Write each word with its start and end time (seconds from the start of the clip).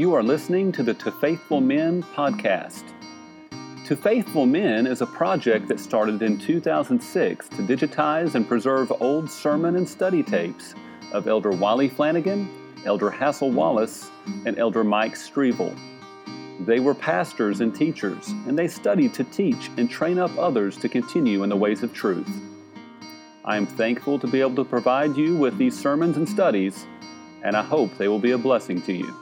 You 0.00 0.14
are 0.14 0.22
listening 0.22 0.72
to 0.72 0.82
the 0.82 0.94
To 0.94 1.12
Faithful 1.12 1.60
Men 1.60 2.02
podcast. 2.02 2.84
To 3.84 3.94
Faithful 3.94 4.46
Men 4.46 4.86
is 4.86 5.02
a 5.02 5.06
project 5.06 5.68
that 5.68 5.78
started 5.78 6.22
in 6.22 6.38
2006 6.38 7.48
to 7.50 7.56
digitize 7.56 8.34
and 8.34 8.48
preserve 8.48 8.90
old 9.02 9.30
sermon 9.30 9.76
and 9.76 9.86
study 9.86 10.22
tapes 10.22 10.74
of 11.12 11.28
Elder 11.28 11.50
Wiley 11.50 11.90
Flanagan, 11.90 12.48
Elder 12.86 13.10
Hassel 13.10 13.50
Wallace, 13.50 14.10
and 14.46 14.58
Elder 14.58 14.84
Mike 14.84 15.16
Strevel. 15.16 15.78
They 16.60 16.80
were 16.80 16.94
pastors 16.94 17.60
and 17.60 17.74
teachers, 17.74 18.26
and 18.46 18.58
they 18.58 18.68
studied 18.68 19.12
to 19.12 19.24
teach 19.24 19.68
and 19.76 19.90
train 19.90 20.18
up 20.18 20.30
others 20.38 20.78
to 20.78 20.88
continue 20.88 21.42
in 21.42 21.50
the 21.50 21.56
ways 21.56 21.82
of 21.82 21.92
truth. 21.92 22.40
I 23.44 23.58
am 23.58 23.66
thankful 23.66 24.18
to 24.20 24.26
be 24.26 24.40
able 24.40 24.64
to 24.64 24.64
provide 24.64 25.18
you 25.18 25.36
with 25.36 25.58
these 25.58 25.78
sermons 25.78 26.16
and 26.16 26.26
studies, 26.26 26.86
and 27.42 27.54
I 27.54 27.62
hope 27.62 27.98
they 27.98 28.08
will 28.08 28.18
be 28.18 28.30
a 28.30 28.38
blessing 28.38 28.80
to 28.80 28.94
you. 28.94 29.14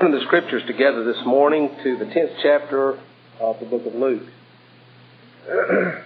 Turn 0.00 0.12
the 0.12 0.20
scriptures 0.26 0.62
together 0.68 1.02
this 1.02 1.26
morning 1.26 1.70
to 1.82 1.96
the 1.96 2.04
10th 2.04 2.36
chapter 2.40 3.00
of 3.40 3.58
the 3.58 3.66
book 3.66 3.84
of 3.84 3.96
Luke. 3.96 4.22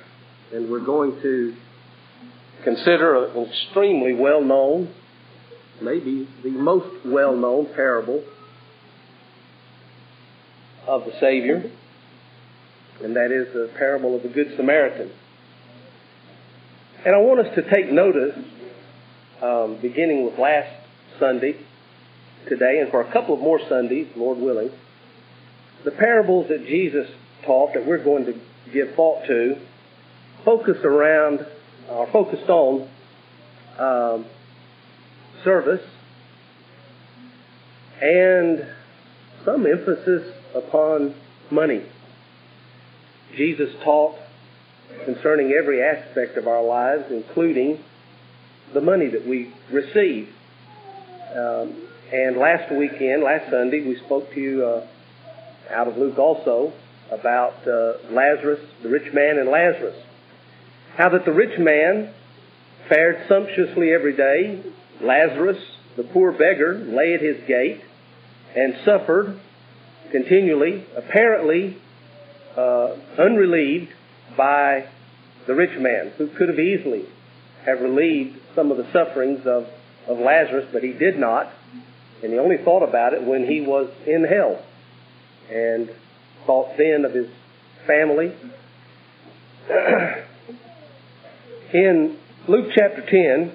and 0.55 0.71
we're 0.71 0.81
going 0.81 1.21
to 1.21 1.55
consider 2.65 3.27
an 3.27 3.51
extremely 3.51 4.15
well 4.15 4.43
known 4.43 4.95
maybe 5.83 6.27
the 6.43 6.53
most 6.53 7.05
well 7.05 7.37
known 7.37 7.67
parable 7.75 8.25
of 10.87 11.05
the 11.05 11.13
Savior, 11.21 11.71
and 13.03 13.15
that 13.15 13.31
is 13.31 13.53
the 13.53 13.71
parable 13.77 14.17
of 14.17 14.23
the 14.23 14.31
Good 14.31 14.55
Samaritan. 14.57 15.11
And 17.05 17.15
I 17.15 17.19
want 17.19 17.47
us 17.47 17.55
to 17.57 17.71
take 17.71 17.93
notice, 17.93 18.39
um, 19.43 19.79
beginning 19.83 20.25
with 20.25 20.39
last 20.39 20.71
Sunday, 21.21 21.59
today, 22.49 22.81
and 22.81 22.91
for 22.91 23.01
a 23.01 23.13
couple 23.13 23.35
of 23.35 23.41
more 23.41 23.61
Sundays, 23.69 24.09
Lord 24.17 24.39
willing, 24.39 24.71
the 25.85 25.91
parables 25.91 26.49
that 26.49 26.67
Jesus 26.67 27.09
taught 27.45 27.75
that 27.75 27.87
we're 27.87 28.03
going 28.03 28.27
to 28.27 28.35
give 28.73 28.95
thought 28.95 29.27
to 29.27 29.57
focus 30.45 30.79
around, 30.85 31.47
are 31.91 32.11
focused 32.11 32.49
on 32.49 32.89
um, 33.79 34.27
service 35.45 35.83
and 38.01 38.67
some 39.45 39.67
emphasis 39.67 40.33
upon 40.55 41.15
money. 41.51 41.85
Jesus 43.37 43.71
taught 43.85 44.17
concerning 45.05 45.53
every 45.53 45.83
aspect 45.83 46.37
of 46.37 46.47
our 46.47 46.63
lives, 46.63 47.05
including 47.11 47.83
the 48.75 48.81
money 48.81 49.09
that 49.09 49.27
we 49.27 49.53
receive. 49.71 50.29
Um, 51.35 51.82
and 52.13 52.37
last 52.37 52.71
weekend, 52.71 53.23
last 53.23 53.51
Sunday, 53.51 53.83
we 53.87 53.97
spoke 54.05 54.33
to 54.35 54.41
you 54.41 54.65
uh, 54.65 54.87
out 55.71 55.89
of 55.89 55.97
Luke 55.97 56.19
also 56.19 56.73
about 57.11 57.67
uh, 57.67 57.95
Lazarus, 58.11 58.61
the 58.83 58.91
rich 58.91 59.13
man 59.15 59.39
and 59.39 59.49
Lazarus. 59.49 59.97
How 60.97 61.09
that 61.09 61.25
the 61.25 61.33
rich 61.33 61.59
man 61.59 62.13
fared 62.89 63.27
sumptuously 63.29 63.93
every 63.93 64.15
day, 64.15 64.63
Lazarus, 65.01 65.57
the 65.97 66.03
poor 66.05 66.33
beggar, 66.33 66.75
lay 66.79 67.15
at 67.15 67.23
his 67.23 67.47
gate 67.49 67.81
and 68.55 68.75
suffered 68.85 69.41
continually, 70.11 70.85
apparently 70.95 71.79
uh, 72.57 72.95
unrelieved 73.19 73.91
by 74.37 74.87
the 75.47 75.55
rich 75.55 75.79
man, 75.79 76.13
who 76.19 76.29
could 76.29 76.51
have 76.51 76.59
easily 76.59 77.07
have 77.65 77.81
relieved 77.81 78.39
some 78.55 78.71
of 78.71 78.77
the 78.77 78.87
sufferings 78.93 79.47
of, 79.47 79.67
of 80.07 80.19
Lazarus, 80.19 80.69
but 80.73 80.83
he 80.83 80.93
did 80.93 81.19
not. 81.19 81.51
And 82.23 82.33
he 82.33 82.39
only 82.39 82.59
thought 82.59 82.83
about 82.83 83.15
it 83.15 83.25
when 83.25 83.47
he 83.47 83.61
was 83.61 83.91
in 84.07 84.25
hell 84.25 84.65
and 85.51 85.91
thought 86.47 86.77
then 86.79 87.05
of 87.05 87.13
his 87.13 87.29
family. 87.87 88.33
in 91.73 92.17
Luke 92.49 92.71
chapter 92.75 93.05
10, 93.05 93.53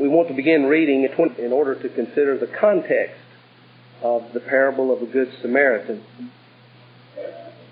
we 0.00 0.08
want 0.08 0.28
to 0.28 0.34
begin 0.34 0.64
reading 0.64 1.06
in 1.38 1.52
order 1.52 1.74
to 1.74 1.88
consider 1.88 2.38
the 2.38 2.46
context 2.46 3.20
of 4.02 4.32
the 4.32 4.40
parable 4.40 4.92
of 4.92 5.00
the 5.00 5.06
Good 5.06 5.32
Samaritan. 5.42 6.02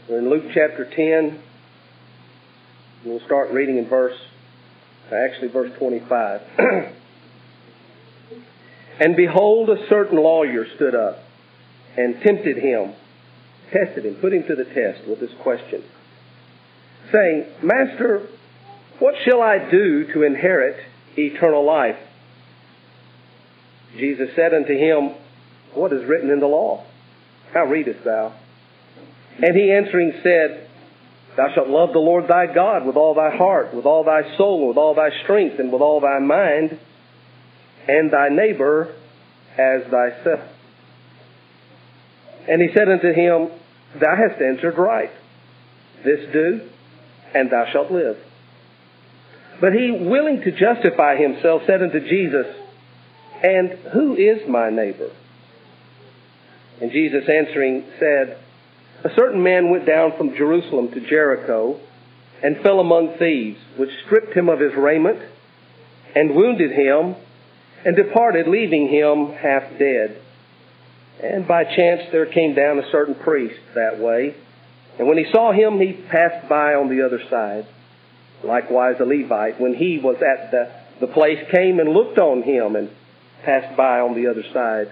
In 0.08 0.30
Luke 0.30 0.44
chapter 0.52 0.84
10. 0.84 1.42
We'll 3.04 3.20
start 3.20 3.52
reading 3.52 3.78
in 3.78 3.88
verse, 3.88 4.18
actually 5.12 5.48
verse 5.48 5.70
25. 5.78 6.40
and 8.98 9.16
behold, 9.16 9.68
a 9.70 9.88
certain 9.88 10.18
lawyer 10.18 10.66
stood 10.76 10.94
up 10.94 11.18
and 11.96 12.20
tempted 12.22 12.56
him, 12.56 12.94
tested 13.72 14.06
him, 14.06 14.16
put 14.16 14.32
him 14.32 14.44
to 14.44 14.54
the 14.54 14.64
test 14.64 15.06
with 15.06 15.20
this 15.20 15.32
question, 15.42 15.82
saying, 17.12 17.46
Master, 17.62 18.26
what 18.98 19.14
shall 19.24 19.42
I 19.42 19.70
do 19.70 20.12
to 20.12 20.22
inherit 20.22 20.76
eternal 21.16 21.64
life? 21.64 21.96
Jesus 23.96 24.30
said 24.34 24.54
unto 24.54 24.74
him, 24.74 25.14
What 25.74 25.92
is 25.92 26.04
written 26.04 26.30
in 26.30 26.40
the 26.40 26.46
law? 26.46 26.84
How 27.52 27.64
readest 27.64 28.04
thou? 28.04 28.34
And 29.42 29.54
he 29.54 29.72
answering 29.72 30.12
said, 30.22 30.68
Thou 31.36 31.48
shalt 31.54 31.68
love 31.68 31.92
the 31.92 31.98
Lord 31.98 32.28
thy 32.28 32.52
God 32.52 32.86
with 32.86 32.96
all 32.96 33.14
thy 33.14 33.36
heart, 33.36 33.74
with 33.74 33.84
all 33.84 34.04
thy 34.04 34.36
soul, 34.38 34.68
with 34.68 34.78
all 34.78 34.94
thy 34.94 35.10
strength, 35.22 35.58
and 35.58 35.70
with 35.70 35.82
all 35.82 36.00
thy 36.00 36.18
mind, 36.18 36.78
and 37.88 38.10
thy 38.10 38.28
neighbor 38.28 38.94
as 39.56 39.82
thyself. 39.84 40.40
And 42.48 42.62
he 42.62 42.68
said 42.74 42.88
unto 42.88 43.12
him, 43.12 43.50
Thou 43.98 44.16
hast 44.16 44.40
answered 44.40 44.78
right. 44.78 45.10
This 46.04 46.30
do, 46.32 46.68
and 47.34 47.50
thou 47.50 47.66
shalt 47.72 47.90
live. 47.90 48.18
But 49.60 49.72
he, 49.72 49.90
willing 49.90 50.42
to 50.42 50.52
justify 50.52 51.16
himself, 51.16 51.62
said 51.66 51.82
unto 51.82 52.00
Jesus, 52.00 52.46
and 53.42 53.70
who 53.92 54.14
is 54.14 54.46
my 54.48 54.70
neighbor? 54.70 55.10
And 56.80 56.92
Jesus 56.92 57.24
answering 57.28 57.84
said, 57.98 58.38
A 59.04 59.10
certain 59.14 59.42
man 59.42 59.70
went 59.70 59.86
down 59.86 60.16
from 60.16 60.36
Jerusalem 60.36 60.90
to 60.92 61.00
Jericho 61.00 61.80
and 62.42 62.60
fell 62.62 62.80
among 62.80 63.16
thieves, 63.18 63.58
which 63.76 63.90
stripped 64.04 64.36
him 64.36 64.48
of 64.48 64.60
his 64.60 64.74
raiment 64.74 65.20
and 66.14 66.34
wounded 66.34 66.70
him 66.72 67.16
and 67.84 67.96
departed, 67.96 68.48
leaving 68.48 68.88
him 68.88 69.32
half 69.32 69.78
dead. 69.78 70.20
And 71.22 71.46
by 71.46 71.64
chance 71.64 72.02
there 72.12 72.26
came 72.26 72.54
down 72.54 72.78
a 72.78 72.90
certain 72.90 73.14
priest 73.14 73.60
that 73.74 73.98
way. 73.98 74.34
And 74.98 75.08
when 75.08 75.18
he 75.18 75.26
saw 75.32 75.52
him, 75.52 75.78
he 75.78 75.92
passed 75.92 76.48
by 76.48 76.74
on 76.74 76.88
the 76.88 77.04
other 77.04 77.20
side. 77.30 77.66
Likewise, 78.42 78.96
a 79.00 79.04
Levite, 79.04 79.60
when 79.60 79.74
he 79.74 79.98
was 79.98 80.16
at 80.16 80.50
the, 80.50 80.70
the 81.00 81.12
place, 81.12 81.38
came 81.54 81.78
and 81.80 81.90
looked 81.90 82.18
on 82.18 82.42
him 82.42 82.76
and 82.76 82.90
passed 83.44 83.76
by 83.76 84.00
on 84.00 84.14
the 84.14 84.28
other 84.28 84.44
side. 84.52 84.90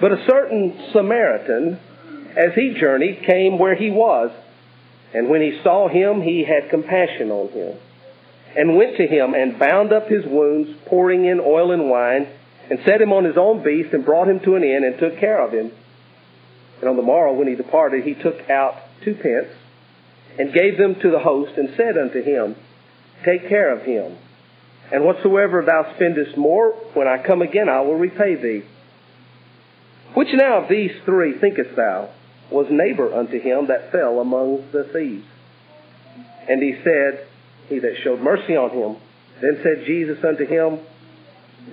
But 0.00 0.12
a 0.12 0.24
certain 0.28 0.90
Samaritan, 0.92 1.78
as 2.36 2.54
he 2.54 2.76
journeyed, 2.78 3.24
came 3.26 3.58
where 3.58 3.74
he 3.74 3.90
was. 3.90 4.30
And 5.14 5.28
when 5.28 5.40
he 5.40 5.60
saw 5.62 5.88
him, 5.88 6.20
he 6.20 6.44
had 6.44 6.68
compassion 6.68 7.30
on 7.30 7.48
him, 7.48 7.78
and 8.56 8.76
went 8.76 8.96
to 8.96 9.06
him 9.06 9.34
and 9.34 9.58
bound 9.58 9.92
up 9.92 10.08
his 10.08 10.24
wounds, 10.24 10.70
pouring 10.86 11.26
in 11.26 11.40
oil 11.40 11.72
and 11.72 11.90
wine, 11.90 12.26
and 12.70 12.78
set 12.84 13.00
him 13.00 13.12
on 13.12 13.24
his 13.24 13.36
own 13.36 13.62
beast, 13.62 13.92
and 13.92 14.04
brought 14.04 14.28
him 14.28 14.40
to 14.40 14.56
an 14.56 14.64
inn, 14.64 14.84
and 14.84 14.98
took 14.98 15.18
care 15.18 15.44
of 15.44 15.52
him. 15.52 15.70
And 16.80 16.88
on 16.88 16.96
the 16.96 17.02
morrow, 17.02 17.32
when 17.32 17.48
he 17.48 17.54
departed, 17.54 18.04
he 18.04 18.14
took 18.14 18.48
out 18.50 18.76
two 19.04 19.14
pence, 19.14 19.48
and 20.38 20.52
gave 20.52 20.78
them 20.78 20.94
to 20.96 21.10
the 21.10 21.18
host, 21.18 21.52
and 21.56 21.70
said 21.76 21.96
unto 21.96 22.22
him, 22.22 22.56
Take 23.24 23.48
care 23.48 23.72
of 23.72 23.82
him 23.82 24.16
and 24.92 25.04
whatsoever 25.04 25.62
thou 25.62 25.92
spendest 25.94 26.36
more, 26.36 26.72
when 26.94 27.08
I 27.08 27.22
come 27.22 27.42
again, 27.42 27.68
I 27.68 27.80
will 27.80 27.96
repay 27.96 28.36
thee. 28.36 28.62
Which 30.14 30.28
now 30.32 30.62
of 30.62 30.68
these 30.68 30.92
three 31.04 31.38
thinkest 31.38 31.74
thou 31.74 32.10
was 32.50 32.68
neighbor 32.70 33.12
unto 33.12 33.40
him 33.40 33.66
that 33.66 33.90
fell 33.90 34.20
among 34.20 34.70
the 34.70 34.84
thieves? 34.84 35.26
And 36.48 36.62
he 36.62 36.76
said, 36.84 37.26
He 37.68 37.78
that 37.78 37.94
showed 38.02 38.20
mercy 38.20 38.56
on 38.56 38.70
him. 38.70 38.96
Then 39.40 39.60
said 39.62 39.84
Jesus 39.86 40.18
unto 40.24 40.46
him, 40.46 40.80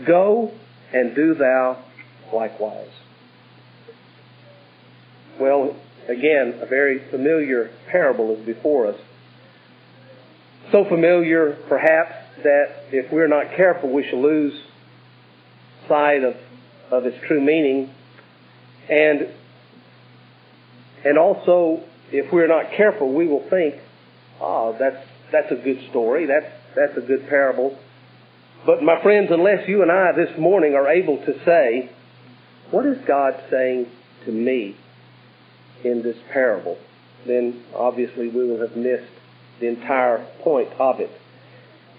Go 0.05 0.51
and 0.93 1.15
do 1.15 1.35
thou 1.35 1.83
likewise. 2.33 2.89
Well, 5.39 5.75
again, 6.07 6.59
a 6.61 6.65
very 6.65 7.09
familiar 7.09 7.71
parable 7.89 8.35
is 8.35 8.45
before 8.45 8.87
us. 8.87 8.99
So 10.71 10.85
familiar, 10.85 11.57
perhaps, 11.67 12.13
that 12.43 12.85
if 12.91 13.11
we're 13.11 13.27
not 13.27 13.55
careful, 13.55 13.91
we 13.91 14.07
shall 14.09 14.21
lose 14.21 14.53
sight 15.87 16.23
of, 16.23 16.35
of 16.91 17.05
its 17.05 17.17
true 17.27 17.41
meaning. 17.41 17.93
And, 18.89 19.29
and 21.05 21.17
also, 21.17 21.83
if 22.11 22.31
we're 22.31 22.47
not 22.47 22.71
careful, 22.75 23.13
we 23.13 23.27
will 23.27 23.47
think, 23.49 23.75
oh, 24.39 24.75
that's, 24.79 25.05
that's 25.33 25.51
a 25.51 25.55
good 25.55 25.79
story. 25.89 26.27
That's, 26.27 26.45
that's 26.75 26.95
a 26.95 27.01
good 27.01 27.27
parable. 27.27 27.77
But 28.65 28.81
my 28.81 29.01
friends, 29.01 29.29
unless 29.31 29.67
you 29.67 29.81
and 29.81 29.91
I 29.91 30.11
this 30.13 30.39
morning 30.39 30.75
are 30.75 30.87
able 30.87 31.17
to 31.17 31.33
say, 31.43 31.89
what 32.71 32.85
is 32.85 32.97
God 33.05 33.33
saying 33.49 33.87
to 34.25 34.31
me 34.31 34.77
in 35.83 36.03
this 36.03 36.15
parable? 36.31 36.77
Then 37.25 37.63
obviously 37.75 38.29
we 38.29 38.47
will 38.47 38.61
have 38.61 38.77
missed 38.77 39.11
the 39.59 39.67
entire 39.67 40.25
point 40.41 40.69
of 40.79 40.99
it. 40.99 41.09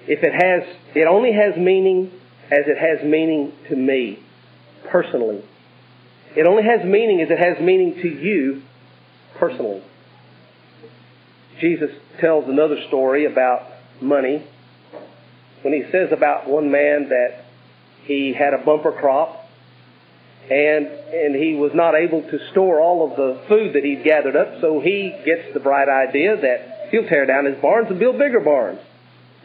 If 0.07 0.21
it 0.23 0.33
has, 0.33 0.77
it 0.95 1.07
only 1.07 1.33
has 1.33 1.57
meaning 1.57 2.13
as 2.47 2.67
it 2.67 2.79
has 2.79 3.05
meaning 3.05 3.53
to 3.69 3.77
me 3.77 4.21
personally. 4.91 5.43
It 6.37 6.47
only 6.47 6.63
has 6.63 6.85
meaning 6.85 7.21
as 7.21 7.31
it 7.31 7.39
has 7.39 7.61
meaning 7.61 7.95
to 8.01 8.09
you 8.09 8.63
personally. 9.39 9.83
Jesus 11.61 11.91
tells 12.21 12.49
another 12.49 12.77
story 12.89 13.27
about 13.27 13.63
money 14.01 14.47
when 15.63 15.73
he 15.73 15.83
says 15.91 16.11
about 16.13 16.49
one 16.49 16.71
man 16.71 17.09
that 17.09 17.45
he 18.05 18.35
had 18.35 18.53
a 18.53 18.65
bumper 18.65 18.93
crop 18.93 19.45
and 20.51 20.87
and 20.87 21.35
he 21.35 21.55
was 21.55 21.73
not 21.75 21.95
able 21.95 22.23
to 22.23 22.39
store 22.51 22.81
all 22.81 23.11
of 23.11 23.17
the 23.17 23.43
food 23.49 23.75
that 23.75 23.85
he'd 23.85 24.05
gathered 24.05 24.37
up, 24.37 24.61
so 24.61 24.81
he 24.81 25.11
gets 25.25 25.55
the 25.55 25.61
bright 25.61 25.89
idea 25.89 26.37
that 26.37 26.89
he'll 26.91 27.09
tear 27.09 27.25
down 27.25 27.47
his 27.47 27.61
barns 27.63 27.89
and 27.89 27.99
build 27.99 28.19
bigger 28.19 28.41
barns. 28.41 28.81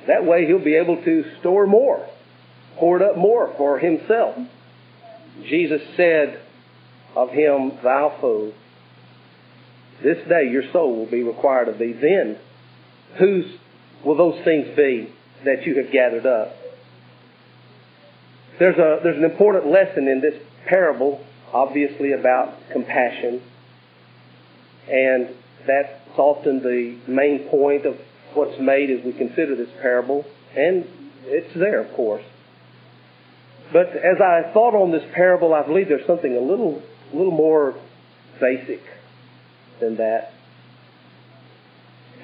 That 0.07 0.25
way 0.25 0.45
he'll 0.45 0.63
be 0.63 0.75
able 0.75 1.01
to 1.03 1.23
store 1.39 1.67
more, 1.67 2.05
hoard 2.75 3.01
up 3.01 3.17
more 3.17 3.53
for 3.57 3.79
himself. 3.79 4.35
Jesus 5.43 5.81
said 5.95 6.41
of 7.15 7.29
him, 7.29 7.73
Thou 7.81 8.17
fool, 8.19 8.53
this 10.03 10.17
day 10.27 10.49
your 10.51 10.63
soul 10.73 10.97
will 10.97 11.09
be 11.09 11.23
required 11.23 11.69
of 11.69 11.77
thee. 11.77 11.93
Then 11.93 12.37
whose 13.17 13.45
will 14.05 14.15
those 14.15 14.43
things 14.43 14.67
be 14.75 15.13
that 15.45 15.65
you 15.65 15.75
have 15.81 15.91
gathered 15.91 16.25
up. 16.25 16.55
There's, 18.59 18.77
a, 18.77 18.99
there's 19.03 19.17
an 19.17 19.23
important 19.23 19.67
lesson 19.67 20.07
in 20.07 20.21
this 20.21 20.35
parable, 20.67 21.23
obviously 21.53 22.11
about 22.11 22.53
compassion, 22.71 23.41
and 24.89 25.29
that's 25.65 25.93
often 26.17 26.61
the 26.61 26.97
main 27.07 27.47
point 27.49 27.85
of 27.85 27.95
what's 28.33 28.59
made 28.59 28.89
as 28.89 29.03
we 29.03 29.13
consider 29.13 29.55
this 29.55 29.69
parable, 29.81 30.25
and 30.55 30.85
it's 31.23 31.53
there, 31.55 31.81
of 31.81 31.93
course. 31.95 32.23
But 33.71 33.89
as 33.89 34.19
I 34.19 34.51
thought 34.53 34.75
on 34.75 34.91
this 34.91 35.03
parable, 35.13 35.53
I 35.53 35.65
believe 35.65 35.87
there's 35.87 36.07
something 36.07 36.35
a 36.35 36.39
little, 36.39 36.81
a 37.13 37.15
little 37.15 37.31
more 37.31 37.75
basic 38.41 38.81
than 39.79 39.97
that. 39.97 40.33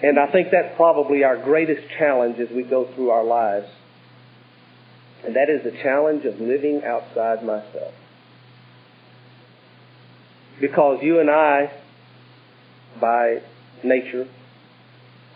And 0.03 0.19
I 0.19 0.31
think 0.31 0.49
that's 0.51 0.75
probably 0.75 1.23
our 1.23 1.37
greatest 1.37 1.87
challenge 1.97 2.39
as 2.39 2.49
we 2.49 2.63
go 2.63 2.85
through 2.93 3.09
our 3.09 3.23
lives. 3.23 3.67
And 5.25 5.35
that 5.35 5.49
is 5.49 5.63
the 5.63 5.71
challenge 5.81 6.25
of 6.25 6.39
living 6.39 6.83
outside 6.83 7.43
myself. 7.43 7.93
Because 10.59 10.99
you 11.01 11.19
and 11.19 11.29
I, 11.29 11.71
by 12.99 13.41
nature, 13.83 14.27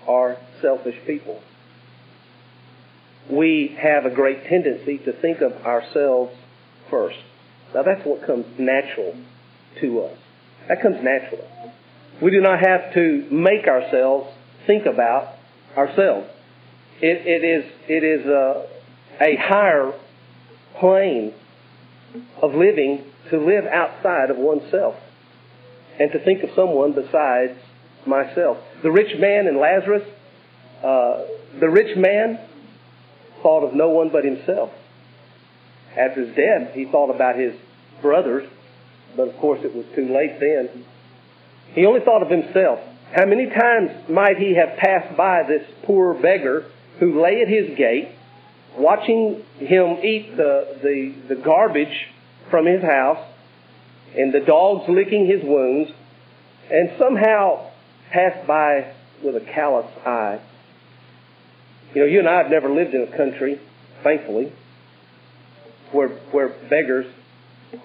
are 0.08 0.38
selfish 0.62 0.96
people. 1.06 1.42
We 3.30 3.78
have 3.82 4.06
a 4.06 4.14
great 4.14 4.46
tendency 4.46 4.98
to 5.00 5.14
think 5.14 5.42
of 5.42 5.54
ourselves 5.66 6.36
first. 6.90 7.20
Now 7.74 7.84
that's 7.84 8.06
what 8.06 8.26
comes 8.26 8.46
natural 8.58 9.16
to 9.82 10.02
us. 10.02 10.18
That 10.68 10.82
comes 10.82 10.98
naturally. 11.04 11.48
We 12.22 12.32
do 12.32 12.42
not 12.42 12.60
have 12.60 12.94
to 12.94 13.28
make 13.32 13.68
ourselves 13.68 14.30
think 14.70 14.86
about 14.86 15.34
ourselves. 15.76 16.28
It, 17.02 17.26
it 17.26 17.44
is, 17.44 17.72
it 17.88 18.04
is 18.04 18.26
a, 18.28 18.68
a 19.20 19.36
higher 19.36 19.94
plane 20.80 21.34
of 22.40 22.54
living 22.54 23.04
to 23.32 23.40
live 23.40 23.66
outside 23.66 24.30
of 24.30 24.38
oneself 24.38 24.94
and 26.00 26.12
to 26.12 26.24
think 26.24 26.44
of 26.44 26.52
someone 26.56 26.94
besides 26.94 27.58
myself. 28.06 28.58
The 28.84 28.92
rich 28.92 29.20
man 29.20 29.48
and 29.48 29.58
Lazarus, 29.58 30.04
uh, 30.84 31.26
the 31.60 31.70
rich 31.70 31.98
man 31.98 32.40
thought 33.42 33.68
of 33.68 33.74
no 33.74 33.90
one 33.90 34.12
but 34.12 34.24
himself. 34.24 34.70
After 35.98 36.26
his 36.26 36.36
death, 36.36 36.76
he 36.76 36.86
thought 36.86 37.10
about 37.10 37.38
his 37.38 37.54
brothers, 38.04 38.48
but 39.18 39.30
of 39.30 39.38
course 39.38 39.62
it 39.64 39.74
was 39.74 39.86
too 39.96 40.14
late 40.14 40.40
then. 40.40 40.86
He 41.74 41.88
only 41.88 42.02
thought 42.02 42.22
of 42.22 42.30
himself. 42.30 42.80
How 43.16 43.26
many 43.26 43.48
times 43.48 43.92
might 44.10 44.38
he 44.38 44.56
have 44.56 44.78
passed 44.78 45.18
by 45.18 45.44
this 45.48 45.64
poor 45.84 46.14
beggar 46.14 46.66
who 47.00 47.22
lay 47.22 47.42
at 47.42 47.48
his 47.48 47.76
gate, 47.76 48.10
watching 48.78 49.44
him 49.58 49.98
eat 50.04 50.36
the, 50.38 50.78
the, 50.84 51.36
the 51.36 51.42
garbage 51.42 52.08
from 52.52 52.66
his 52.66 52.84
house, 52.84 53.26
and 54.16 54.34
the 54.34 54.42
dogs 54.42 54.86
licking 54.88 55.26
his 55.26 55.44
wounds, 55.44 55.92
and 56.72 56.92
somehow 57.00 57.72
passed 58.12 58.46
by 58.48 58.94
with 59.24 59.36
a 59.36 59.46
callous 59.54 59.88
eye. 60.06 60.40
You 61.96 62.02
know, 62.02 62.08
you 62.08 62.20
and 62.20 62.30
I 62.30 62.44
have 62.44 62.52
never 62.52 62.70
lived 62.70 62.94
in 62.94 63.02
a 63.02 63.18
country, 63.18 63.60
thankfully, 64.04 64.54
where, 65.92 66.10
where 66.32 66.50
beggars 66.70 67.08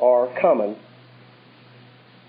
are 0.01 0.29
common. 0.41 0.77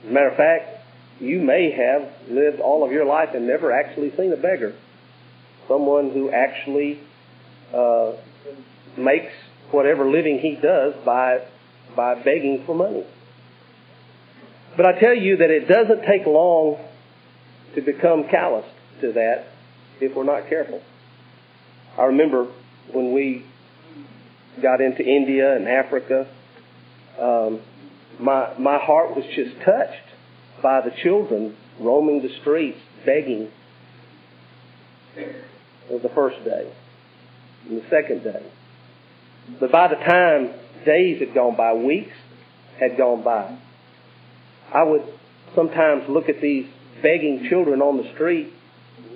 As 0.04 0.10
a 0.10 0.14
matter 0.14 0.30
of 0.30 0.38
fact, 0.38 0.75
you 1.20 1.40
may 1.40 1.72
have 1.72 2.30
lived 2.30 2.60
all 2.60 2.84
of 2.84 2.92
your 2.92 3.06
life 3.06 3.30
and 3.34 3.48
never 3.48 3.72
actually 3.72 4.16
seen 4.18 4.34
a 4.34 4.38
beggar. 4.38 4.76
Someone 5.68 6.12
who 6.12 6.30
actually 6.30 7.00
uh, 7.74 8.14
makes 8.98 9.32
whatever 9.72 10.10
living 10.10 10.40
he 10.40 10.56
does 10.56 10.94
by, 11.06 11.46
by 11.96 12.16
begging 12.16 12.64
for 12.66 12.76
money. 12.76 13.06
But 14.76 14.86
I 14.86 15.00
tell 15.00 15.16
you 15.16 15.38
that 15.38 15.50
it 15.50 15.68
doesn't 15.68 16.06
take 16.06 16.26
long 16.26 16.78
to 17.76 17.82
become 17.82 18.26
calloused 18.30 18.68
to 19.02 19.14
that 19.14 19.48
if 20.02 20.16
we're 20.16 20.24
not 20.26 20.50
careful. 20.50 20.82
I 21.98 22.04
remember 22.04 22.52
when 22.92 23.14
we 23.14 23.46
got 24.62 24.82
into 24.82 25.04
India 25.04 25.56
and 25.56 25.68
Africa, 25.68 26.28
um, 27.20 27.62
my 28.20 28.54
my 28.58 28.78
heart 28.78 29.16
was 29.16 29.26
just 29.36 29.56
touched 29.64 30.15
by 30.62 30.82
the 30.82 30.92
children 31.04 31.56
roaming 31.80 32.22
the 32.22 32.30
streets 32.42 32.80
begging. 33.06 33.50
Was 35.90 36.02
the 36.02 36.10
first 36.10 36.44
day. 36.44 36.74
And 37.70 37.82
the 37.82 37.90
second 37.90 38.24
day. 38.24 38.46
But 39.60 39.72
by 39.72 39.88
the 39.88 39.96
time 39.96 40.54
days 40.86 41.20
had 41.20 41.34
gone 41.34 41.56
by, 41.56 41.74
weeks 41.74 42.16
had 42.80 42.98
gone 42.98 43.24
by, 43.24 43.58
I 44.74 44.84
would 44.84 45.04
sometimes 45.56 46.04
look 46.10 46.28
at 46.28 46.42
these 46.42 46.68
begging 47.02 47.48
children 47.50 47.82
on 47.82 47.98
the 47.98 48.12
street 48.14 48.52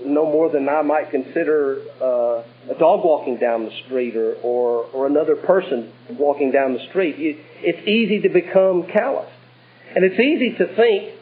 no 0.06 0.26
more 0.26 0.50
than 0.50 0.68
I 0.70 0.82
might 0.82 1.12
consider 1.12 1.82
uh, 2.02 2.44
a 2.72 2.80
dog 2.80 3.04
walking 3.04 3.38
down 3.38 3.66
the 3.66 3.72
street 3.86 4.16
or, 4.16 4.36
or, 4.36 4.86
or 4.94 5.08
another 5.08 5.36
person 5.36 5.92
walking 6.12 6.52
down 6.52 6.74
the 6.74 6.86
street. 6.90 7.16
it's 7.18 7.88
easy 7.88 8.22
to 8.22 8.30
become 8.30 8.88
calloused. 8.92 9.32
And 9.96 10.06
it's 10.06 10.20
easy 10.20 10.56
to 10.58 10.76
think 10.76 11.19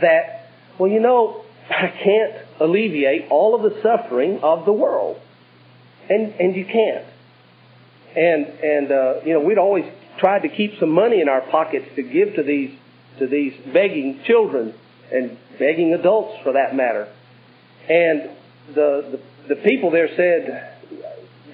that, 0.00 0.48
well, 0.78 0.90
you 0.90 1.00
know, 1.00 1.44
I 1.70 1.92
can't 2.02 2.46
alleviate 2.60 3.30
all 3.30 3.54
of 3.54 3.62
the 3.62 3.80
suffering 3.82 4.40
of 4.42 4.64
the 4.64 4.72
world. 4.72 5.20
And, 6.08 6.34
and 6.38 6.54
you 6.54 6.66
can't. 6.66 7.06
And, 8.16 8.46
and, 8.46 8.92
uh, 8.92 9.14
you 9.24 9.32
know, 9.32 9.40
we'd 9.40 9.58
always 9.58 9.84
tried 10.18 10.40
to 10.40 10.48
keep 10.48 10.78
some 10.78 10.90
money 10.90 11.20
in 11.20 11.28
our 11.28 11.40
pockets 11.50 11.86
to 11.96 12.02
give 12.02 12.34
to 12.36 12.42
these, 12.42 12.76
to 13.18 13.26
these 13.26 13.54
begging 13.72 14.20
children 14.26 14.74
and 15.10 15.36
begging 15.58 15.94
adults 15.94 16.36
for 16.42 16.52
that 16.52 16.76
matter. 16.76 17.08
And 17.88 18.30
the, 18.74 19.20
the, 19.48 19.54
the 19.54 19.60
people 19.62 19.90
there 19.90 20.08
said, 20.14 20.74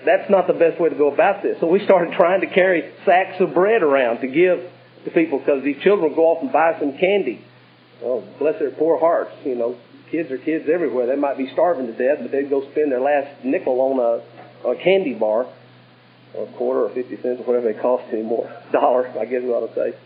that's 0.05 0.31
not 0.31 0.47
the 0.47 0.53
best 0.53 0.81
way 0.81 0.89
to 0.89 0.97
go 0.97 1.13
about 1.13 1.43
this. 1.43 1.59
So 1.61 1.67
we 1.67 1.85
started 1.85 2.15
trying 2.15 2.41
to 2.41 2.47
carry 2.47 2.93
sacks 3.05 3.41
of 3.41 3.55
bread 3.55 3.83
around 3.83 4.21
to 4.21 4.27
give 4.27 4.61
to 5.05 5.11
people 5.11 5.39
because 5.39 5.63
these 5.63 5.81
children 5.83 6.11
would 6.11 6.17
go 6.17 6.27
off 6.27 6.43
and 6.43 6.53
buy 6.53 6.77
some 6.79 6.99
candy 6.99 7.45
oh, 8.03 8.25
bless 8.39 8.59
their 8.59 8.71
poor 8.71 8.99
hearts. 8.99 9.33
You 9.45 9.55
know, 9.55 9.77
kids 10.11 10.31
are 10.31 10.39
kids 10.39 10.69
everywhere. 10.73 11.07
They 11.07 11.17
might 11.17 11.39
be 11.39 11.51
starving 11.53 11.87
to 11.87 11.93
death, 11.93 12.19
but 12.23 12.31
they'd 12.33 12.51
go 12.51 12.63
spend 12.73 12.93
their 12.93 13.01
last 13.01 13.45
nickel 13.45 13.81
on 13.81 13.99
a, 13.99 14.69
a 14.69 14.77
candy 14.83 15.15
bar, 15.15 15.47
or 16.35 16.49
a 16.49 16.53
quarter 16.57 16.85
or 16.85 16.95
fifty 16.95 17.17
cents 17.21 17.41
or 17.41 17.45
whatever 17.45 17.73
they 17.73 17.79
cost 17.79 18.05
anymore. 18.13 18.51
Dollar, 18.73 19.09
I 19.09 19.25
guess 19.25 19.43
we 19.43 19.51
ought 19.51 19.67
to 19.67 19.75
say. 19.75 19.99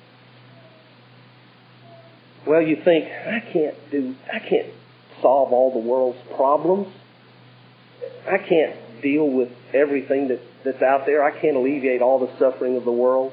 Well, 2.47 2.61
you 2.61 2.77
think 2.85 3.07
I 3.07 3.41
can't 3.53 3.77
do, 3.91 4.15
I 4.33 4.39
can't 4.39 4.69
solve 5.23 5.53
all 5.53 5.73
the 5.73 5.87
world's 5.87 6.19
problems. 6.37 6.89
I 8.27 8.39
can't 8.39 9.03
deal 9.03 9.29
with 9.29 9.49
everything 9.73 10.29
that, 10.29 10.41
that's 10.63 10.83
out 10.83 11.07
there. 11.07 11.25
I 11.25 11.31
can't 11.41 11.57
alleviate 11.57 12.03
all 12.03 12.19
the 12.19 12.39
suffering 12.39 12.77
of 12.77 12.85
the 12.85 12.93
world. 12.93 13.33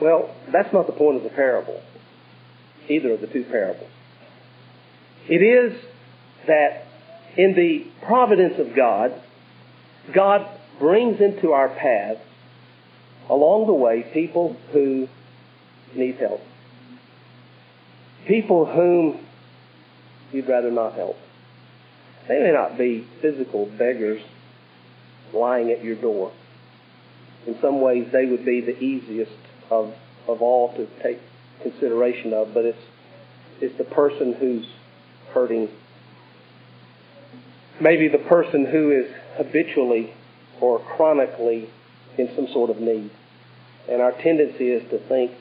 Well, 0.00 0.34
that's 0.52 0.72
not 0.74 0.86
the 0.86 0.92
point 0.92 1.16
of 1.16 1.22
the 1.22 1.30
parable 1.30 1.80
either 2.88 3.12
of 3.12 3.20
the 3.20 3.26
two 3.26 3.44
parables. 3.44 3.90
It 5.28 5.42
is 5.42 5.78
that 6.46 6.86
in 7.36 7.54
the 7.54 7.86
providence 8.06 8.54
of 8.58 8.74
God, 8.74 9.20
God 10.14 10.46
brings 10.78 11.20
into 11.20 11.52
our 11.52 11.68
paths 11.68 12.20
along 13.28 13.66
the 13.66 13.74
way 13.74 14.08
people 14.12 14.56
who 14.72 15.08
need 15.94 16.16
help. 16.16 16.40
People 18.26 18.66
whom 18.66 19.26
you'd 20.32 20.48
rather 20.48 20.70
not 20.70 20.94
help. 20.94 21.16
They 22.28 22.40
may 22.40 22.52
not 22.52 22.76
be 22.76 23.06
physical 23.20 23.66
beggars 23.66 24.22
lying 25.32 25.70
at 25.70 25.84
your 25.84 25.96
door. 25.96 26.32
In 27.46 27.56
some 27.60 27.80
ways, 27.80 28.08
they 28.12 28.26
would 28.26 28.44
be 28.44 28.60
the 28.60 28.78
easiest 28.78 29.32
of, 29.70 29.94
of 30.26 30.42
all 30.42 30.74
to 30.76 30.86
take 31.02 31.20
consideration 31.62 32.32
of, 32.32 32.52
but 32.54 32.64
it's, 32.64 32.82
it's 33.60 33.76
the 33.78 33.84
person 33.84 34.34
who's 34.34 34.66
hurting. 35.32 35.68
Maybe 37.80 38.08
the 38.08 38.18
person 38.18 38.66
who 38.66 38.90
is 38.90 39.10
habitually 39.36 40.12
or 40.60 40.78
chronically 40.78 41.68
in 42.18 42.30
some 42.34 42.48
sort 42.52 42.70
of 42.70 42.78
need. 42.78 43.10
And 43.88 44.00
our 44.00 44.12
tendency 44.12 44.70
is 44.70 44.88
to 44.90 44.98
think, 45.08 45.32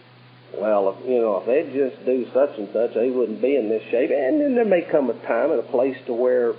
well, 0.60 0.90
if, 0.90 1.08
you 1.08 1.20
know, 1.20 1.38
if 1.38 1.46
they'd 1.48 1.74
just 1.74 2.06
do 2.06 2.26
such 2.34 2.58
and 2.58 2.70
such, 2.72 2.94
they 2.94 3.10
wouldn't 3.10 3.42
be 3.42 3.56
in 3.56 3.70
this 3.70 3.84
shape. 3.90 4.12
And 4.12 4.42
then 4.42 4.56
there 4.56 4.66
may 4.66 4.82
come 4.82 5.10
a 5.10 5.14
time 5.26 5.52
and 5.52 5.60
a 5.60 5.64
place 5.64 5.98
to 6.06 6.14
where 6.14 6.54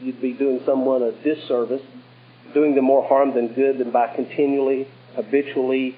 you'd 0.00 0.20
be 0.20 0.32
doing 0.32 0.60
someone 0.64 1.02
a 1.02 1.12
disservice, 1.22 1.82
doing 2.52 2.74
them 2.74 2.84
more 2.84 3.06
harm 3.06 3.34
than 3.34 3.48
good 3.54 3.78
than 3.78 3.90
by 3.90 4.14
continually, 4.14 4.88
habitually 5.14 5.96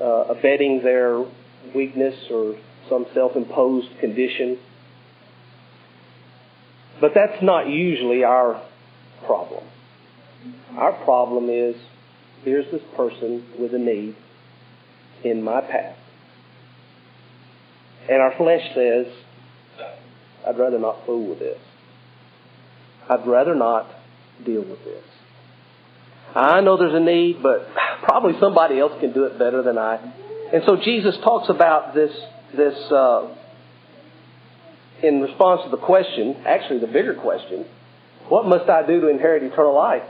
uh, 0.00 0.24
abetting 0.30 0.82
their 0.82 1.24
weakness 1.74 2.14
or 2.30 2.56
some 2.88 3.06
self-imposed 3.14 3.98
condition. 4.00 4.58
But 7.00 7.12
that's 7.14 7.42
not 7.42 7.68
usually 7.68 8.24
our 8.24 8.62
problem. 9.26 9.64
Our 10.76 10.92
problem 11.04 11.48
is, 11.48 11.76
here's 12.44 12.70
this 12.70 12.82
person 12.96 13.44
with 13.58 13.74
a 13.74 13.78
need 13.78 14.16
in 15.24 15.42
my 15.42 15.60
path. 15.60 15.96
And 18.08 18.20
our 18.20 18.36
flesh 18.36 18.62
says, 18.74 19.06
I'd 20.46 20.58
rather 20.58 20.78
not 20.78 21.06
fool 21.06 21.28
with 21.28 21.38
this. 21.38 21.58
I'd 23.08 23.26
rather 23.26 23.54
not 23.54 23.88
deal 24.44 24.62
with 24.62 24.84
this. 24.84 25.04
I 26.34 26.60
know 26.62 26.76
there's 26.76 26.94
a 26.94 27.00
need, 27.00 27.42
but 27.42 27.68
probably 28.02 28.32
somebody 28.40 28.78
else 28.80 28.92
can 29.00 29.12
do 29.12 29.24
it 29.24 29.38
better 29.38 29.62
than 29.62 29.78
I. 29.78 29.98
And 30.52 30.62
so 30.66 30.76
Jesus 30.76 31.16
talks 31.24 31.48
about 31.48 31.94
this, 31.94 32.10
this 32.54 32.74
uh, 32.90 33.34
in 35.02 35.20
response 35.20 35.62
to 35.64 35.70
the 35.70 35.78
question, 35.78 36.36
actually 36.46 36.80
the 36.80 36.86
bigger 36.86 37.14
question, 37.14 37.66
what 38.28 38.46
must 38.46 38.68
I 38.68 38.86
do 38.86 39.00
to 39.00 39.08
inherit 39.08 39.42
eternal 39.42 39.74
life? 39.74 40.02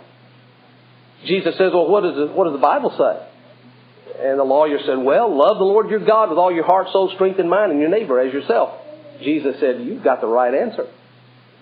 Jesus 1.27 1.57
says, 1.57 1.71
well, 1.73 1.89
what 1.89 2.03
does 2.03 2.17
the, 2.17 2.27
what 2.35 2.45
does 2.45 2.55
the 2.55 2.59
Bible 2.59 2.91
say? 2.99 4.29
And 4.29 4.39
the 4.39 4.45
lawyer 4.45 4.79
said, 4.85 4.99
well, 4.99 5.31
love 5.31 5.59
the 5.59 5.65
Lord 5.65 5.89
your 5.89 6.05
God 6.05 6.29
with 6.29 6.39
all 6.39 6.53
your 6.53 6.67
heart, 6.67 6.89
soul, 6.93 7.11
strength, 7.15 7.39
and 7.39 7.49
mind, 7.49 7.73
and 7.73 7.81
your 7.81 7.91
neighbor 7.91 8.21
as 8.21 8.33
yourself. 8.33 8.81
Jesus 9.23 9.57
said, 9.61 9.81
you've 9.81 10.03
got 10.03 10.21
the 10.21 10.27
right 10.27 10.53
answer. 10.53 10.87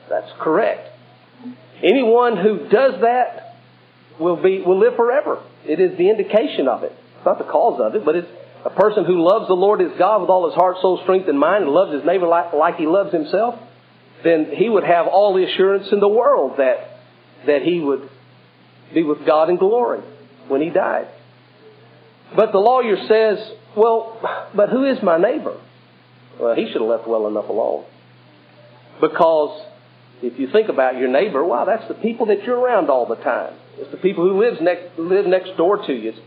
That's 0.09 0.31
correct. 0.41 0.89
Anyone 1.83 2.37
who 2.37 2.69
does 2.69 3.01
that 3.03 3.57
will 4.19 4.43
be 4.43 4.63
will 4.63 4.79
live 4.79 4.97
forever. 4.97 5.43
It 5.65 5.81
is 5.81 5.97
the 5.97 6.11
indication 6.11 6.69
of 6.69 6.83
it. 6.83 6.93
It's 7.17 7.25
not 7.25 7.39
the 7.39 7.45
cause 7.45 7.81
of 7.81 7.95
it, 7.95 8.05
but 8.05 8.17
it's 8.17 8.29
a 8.64 8.71
person 8.71 9.05
who 9.05 9.26
loves 9.26 9.49
the 9.49 9.55
Lord 9.55 9.81
his 9.81 9.93
God 9.99 10.21
with 10.21 10.31
all 10.31 10.47
his 10.49 10.55
heart, 10.55 10.76
soul, 10.83 11.00
strength, 11.02 11.29
and 11.29 11.38
mind, 11.38 11.64
and 11.64 11.73
loves 11.73 11.95
his 11.95 12.05
neighbor 12.05 12.26
like, 12.26 12.52
like 12.52 12.76
he 12.76 12.87
loves 12.87 13.12
himself. 13.12 13.55
Then 14.23 14.50
he 14.55 14.69
would 14.69 14.85
have 14.85 15.07
all 15.07 15.35
the 15.35 15.45
assurance 15.45 15.88
in 15.93 16.00
the 16.00 16.09
world 16.09 16.59
that 16.59 16.88
that 17.47 17.62
he 17.62 17.81
would 17.81 18.09
be 18.93 19.02
with 19.02 19.25
God 19.25 19.49
in 19.49 19.57
glory 19.57 20.00
when 20.49 20.61
he 20.61 20.69
died. 20.69 21.09
But 22.37 22.52
the 22.52 22.59
lawyer 22.59 22.97
says, 23.09 23.38
"Well, 23.75 24.19
but 24.55 24.69
who 24.69 24.85
is 24.85 25.02
my 25.02 25.17
neighbor?" 25.17 25.57
Well, 26.38 26.55
he 26.55 26.67
should 26.67 26.83
have 26.83 26.90
left 26.90 27.09
well 27.09 27.26
enough 27.26 27.49
alone. 27.49 27.85
Because 29.00 29.62
if 30.23 30.38
you 30.38 30.49
think 30.52 30.69
about 30.69 30.99
your 30.99 31.09
neighbor, 31.09 31.45
wow, 31.45 31.64
that's 31.64 31.88
the 31.88 31.95
people 31.95 32.26
that 32.26 32.45
you're 32.45 32.59
around 32.59 32.90
all 32.90 33.07
the 33.07 33.17
time. 33.17 33.55
It's 33.79 33.90
the 33.90 33.97
people 33.97 34.29
who 34.29 34.38
lives 34.38 34.59
next, 34.61 34.99
live 34.99 35.26
next 35.26 35.57
door 35.57 35.79
to 35.87 35.93
you. 35.93 36.11
It's 36.11 36.19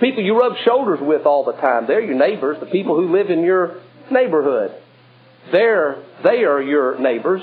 people 0.00 0.22
you 0.22 0.38
rub 0.38 0.52
shoulders 0.64 0.98
with 1.02 1.26
all 1.26 1.44
the 1.44 1.52
time. 1.52 1.86
They're 1.86 2.00
your 2.00 2.18
neighbors, 2.18 2.58
the 2.60 2.66
people 2.66 2.96
who 2.96 3.12
live 3.12 3.30
in 3.30 3.42
your 3.42 3.80
neighborhood. 4.10 4.72
They're, 5.52 6.02
they 6.22 6.44
are 6.44 6.60
your 6.60 6.98
neighbors. 6.98 7.42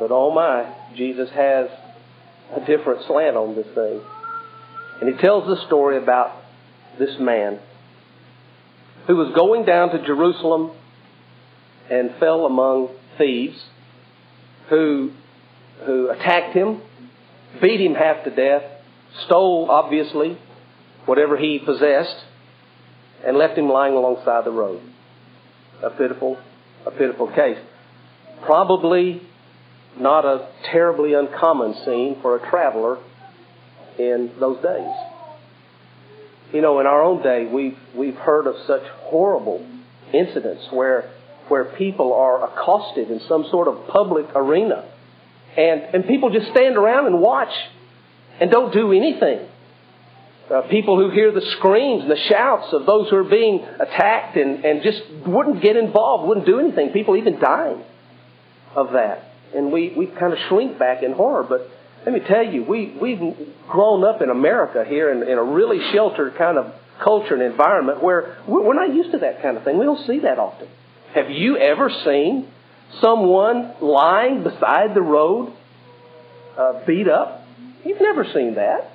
But 0.00 0.10
oh 0.10 0.32
my, 0.32 0.74
Jesus 0.96 1.30
has 1.30 1.68
a 2.54 2.60
different 2.66 3.06
slant 3.06 3.36
on 3.36 3.54
this 3.54 3.66
thing. 3.74 4.00
And 5.00 5.14
he 5.14 5.20
tells 5.20 5.46
the 5.46 5.66
story 5.66 5.96
about 5.96 6.42
this 6.98 7.16
man 7.18 7.58
who 9.06 9.16
was 9.16 9.34
going 9.34 9.64
down 9.64 9.90
to 9.90 10.04
Jerusalem 10.04 10.72
and 11.90 12.12
fell 12.20 12.46
among 12.46 12.90
thieves 13.18 13.58
who, 14.68 15.10
who 15.84 16.08
attacked 16.10 16.54
him, 16.54 16.80
beat 17.60 17.80
him 17.80 17.94
half 17.94 18.24
to 18.24 18.30
death, 18.30 18.62
stole, 19.26 19.68
obviously, 19.70 20.38
whatever 21.06 21.36
he 21.36 21.58
possessed, 21.58 22.16
and 23.26 23.36
left 23.36 23.56
him 23.56 23.68
lying 23.68 23.94
alongside 23.94 24.44
the 24.44 24.50
road. 24.50 24.80
A 25.82 25.90
pitiful, 25.90 26.38
a 26.86 26.90
pitiful 26.90 27.28
case. 27.28 27.58
Probably 28.44 29.22
not 29.98 30.24
a 30.24 30.48
terribly 30.70 31.14
uncommon 31.14 31.74
scene 31.84 32.18
for 32.22 32.36
a 32.36 32.50
traveler 32.50 32.98
in 33.98 34.32
those 34.40 34.62
days. 34.62 34.94
You 36.52 36.60
know, 36.60 36.80
in 36.80 36.86
our 36.86 37.02
own 37.02 37.22
day, 37.22 37.46
we've, 37.52 37.78
we've 37.94 38.16
heard 38.16 38.46
of 38.46 38.54
such 38.66 38.82
horrible 39.04 39.66
incidents 40.12 40.66
where 40.70 41.10
where 41.48 41.64
people 41.64 42.14
are 42.14 42.50
accosted 42.50 43.10
in 43.10 43.20
some 43.28 43.44
sort 43.50 43.68
of 43.68 43.86
public 43.88 44.26
arena. 44.34 44.88
And, 45.56 45.82
and 45.94 46.06
people 46.06 46.30
just 46.30 46.50
stand 46.50 46.76
around 46.76 47.06
and 47.06 47.20
watch 47.20 47.52
and 48.40 48.50
don't 48.50 48.72
do 48.72 48.92
anything. 48.92 49.46
Uh, 50.52 50.60
people 50.68 50.98
who 50.98 51.10
hear 51.10 51.32
the 51.32 51.40
screams 51.56 52.02
and 52.02 52.10
the 52.10 52.22
shouts 52.28 52.74
of 52.74 52.84
those 52.84 53.08
who 53.08 53.16
are 53.16 53.24
being 53.24 53.64
attacked 53.80 54.36
and, 54.36 54.64
and 54.66 54.82
just 54.82 55.00
wouldn't 55.26 55.62
get 55.62 55.76
involved, 55.76 56.28
wouldn't 56.28 56.44
do 56.44 56.60
anything. 56.60 56.90
People 56.90 57.16
even 57.16 57.40
dying 57.40 57.82
of 58.74 58.92
that. 58.92 59.24
And 59.54 59.72
we, 59.72 59.94
we 59.96 60.06
kind 60.06 60.32
of 60.32 60.38
shrink 60.48 60.78
back 60.78 61.02
in 61.02 61.12
horror. 61.12 61.42
But 61.42 61.70
let 62.04 62.12
me 62.12 62.20
tell 62.20 62.44
you, 62.44 62.64
we, 62.64 62.94
we've 63.00 63.20
grown 63.68 64.04
up 64.04 64.20
in 64.20 64.28
America 64.28 64.84
here 64.86 65.10
in, 65.10 65.22
in 65.22 65.38
a 65.38 65.42
really 65.42 65.80
sheltered 65.92 66.36
kind 66.36 66.58
of 66.58 66.74
culture 67.02 67.32
and 67.32 67.42
environment 67.42 68.02
where 68.02 68.36
we're 68.46 68.74
not 68.74 68.94
used 68.94 69.12
to 69.12 69.18
that 69.18 69.40
kind 69.40 69.56
of 69.56 69.64
thing. 69.64 69.78
We 69.78 69.86
don't 69.86 70.06
see 70.06 70.18
that 70.20 70.38
often. 70.38 70.68
Have 71.14 71.30
you 71.30 71.56
ever 71.56 71.90
seen 72.04 72.48
someone 73.00 73.74
lying 73.80 74.42
beside 74.42 74.94
the 74.94 75.02
road, 75.02 75.54
uh, 76.58 76.84
beat 76.86 77.08
up? 77.08 77.46
You've 77.84 78.02
never 78.02 78.24
seen 78.34 78.56
that. 78.56 78.91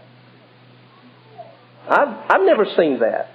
I've, 1.89 2.31
I've 2.31 2.45
never 2.45 2.65
seen 2.77 2.99
that. 2.99 3.29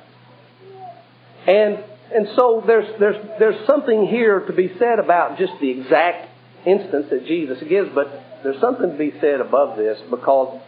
And, 1.46 1.84
and 2.14 2.28
so 2.36 2.62
there's, 2.66 2.86
there's, 3.00 3.16
there's 3.38 3.66
something 3.66 4.06
here 4.06 4.40
to 4.40 4.52
be 4.52 4.70
said 4.78 4.98
about 4.98 5.38
just 5.38 5.52
the 5.60 5.70
exact 5.70 6.28
instance 6.66 7.06
that 7.10 7.26
Jesus 7.26 7.58
gives, 7.68 7.90
but 7.94 8.08
there's 8.42 8.60
something 8.60 8.90
to 8.90 8.98
be 8.98 9.12
said 9.20 9.40
above 9.40 9.76
this 9.76 10.00
because 10.10 10.60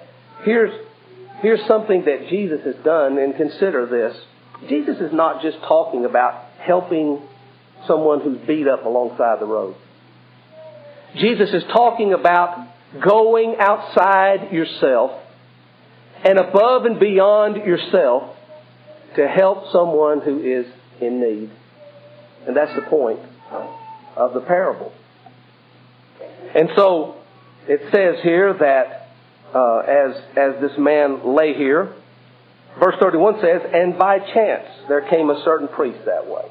here's, 0.44 0.72
here's 1.40 1.64
something 1.66 2.04
that 2.06 2.28
Jesus 2.28 2.60
has 2.64 2.76
done, 2.84 3.18
and 3.18 3.36
consider 3.36 3.86
this. 3.86 4.16
Jesus 4.68 4.98
is 4.98 5.12
not 5.12 5.42
just 5.42 5.58
talking 5.58 6.04
about 6.04 6.50
helping 6.58 7.20
someone 7.86 8.20
who's 8.20 8.38
beat 8.46 8.66
up 8.66 8.84
alongside 8.84 9.40
the 9.40 9.46
road. 9.46 9.76
Jesus 11.16 11.50
is 11.52 11.62
talking 11.72 12.12
about 12.12 12.66
going 13.00 13.56
outside 13.58 14.52
yourself 14.52 15.20
and 16.24 16.38
above 16.38 16.86
and 16.86 16.98
beyond 16.98 17.56
yourself 17.56 18.34
to 19.16 19.28
help 19.28 19.70
someone 19.70 20.20
who 20.20 20.40
is 20.40 20.66
in 21.00 21.20
need. 21.20 21.50
And 22.46 22.56
that's 22.56 22.74
the 22.74 22.82
point 22.82 23.20
of 24.16 24.34
the 24.34 24.40
parable. 24.40 24.92
And 26.54 26.70
so 26.76 27.16
it 27.68 27.80
says 27.92 28.22
here 28.22 28.54
that 28.54 29.08
uh, 29.54 29.78
as, 29.78 30.16
as 30.36 30.60
this 30.60 30.78
man 30.78 31.34
lay 31.34 31.54
here, 31.54 31.92
verse 32.78 32.94
31 33.00 33.40
says, 33.40 33.62
And 33.72 33.98
by 33.98 34.18
chance 34.18 34.66
there 34.88 35.08
came 35.08 35.30
a 35.30 35.42
certain 35.44 35.68
priest 35.68 36.04
that 36.06 36.26
way. 36.26 36.44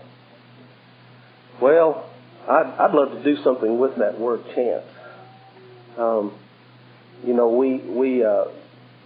Well, 1.62 2.10
I'd, 2.48 2.76
I'd 2.80 2.94
love 2.94 3.12
to 3.12 3.24
do 3.24 3.42
something 3.44 3.80
with 3.80 3.98
that 3.98 4.20
word 4.20 4.44
chance. 4.56 4.86
Um, 5.98 6.38
you 7.26 7.34
know, 7.34 7.50
we 7.50 7.78
we 7.78 8.26
uh, 8.26 8.46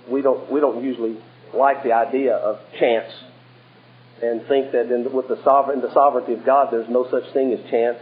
we 0.10 0.22
don't 0.22 0.52
we 0.52 0.60
don't 0.60 0.84
usually 0.84 1.18
like 1.54 1.84
the 1.84 1.94
idea 1.94 2.36
of 2.36 2.60
chance, 2.80 3.12
and 4.22 4.46
think 4.48 4.72
that 4.72 4.92
in, 4.92 5.12
with 5.14 5.28
the 5.28 5.42
sovereign 5.44 5.82
the 5.82 5.94
sovereignty 5.94 6.34
of 6.34 6.46
God, 6.46 6.70
there's 6.72 6.90
no 6.90 7.10
such 7.10 7.32
thing 7.34 7.54
as 7.54 7.70
chance. 7.70 7.98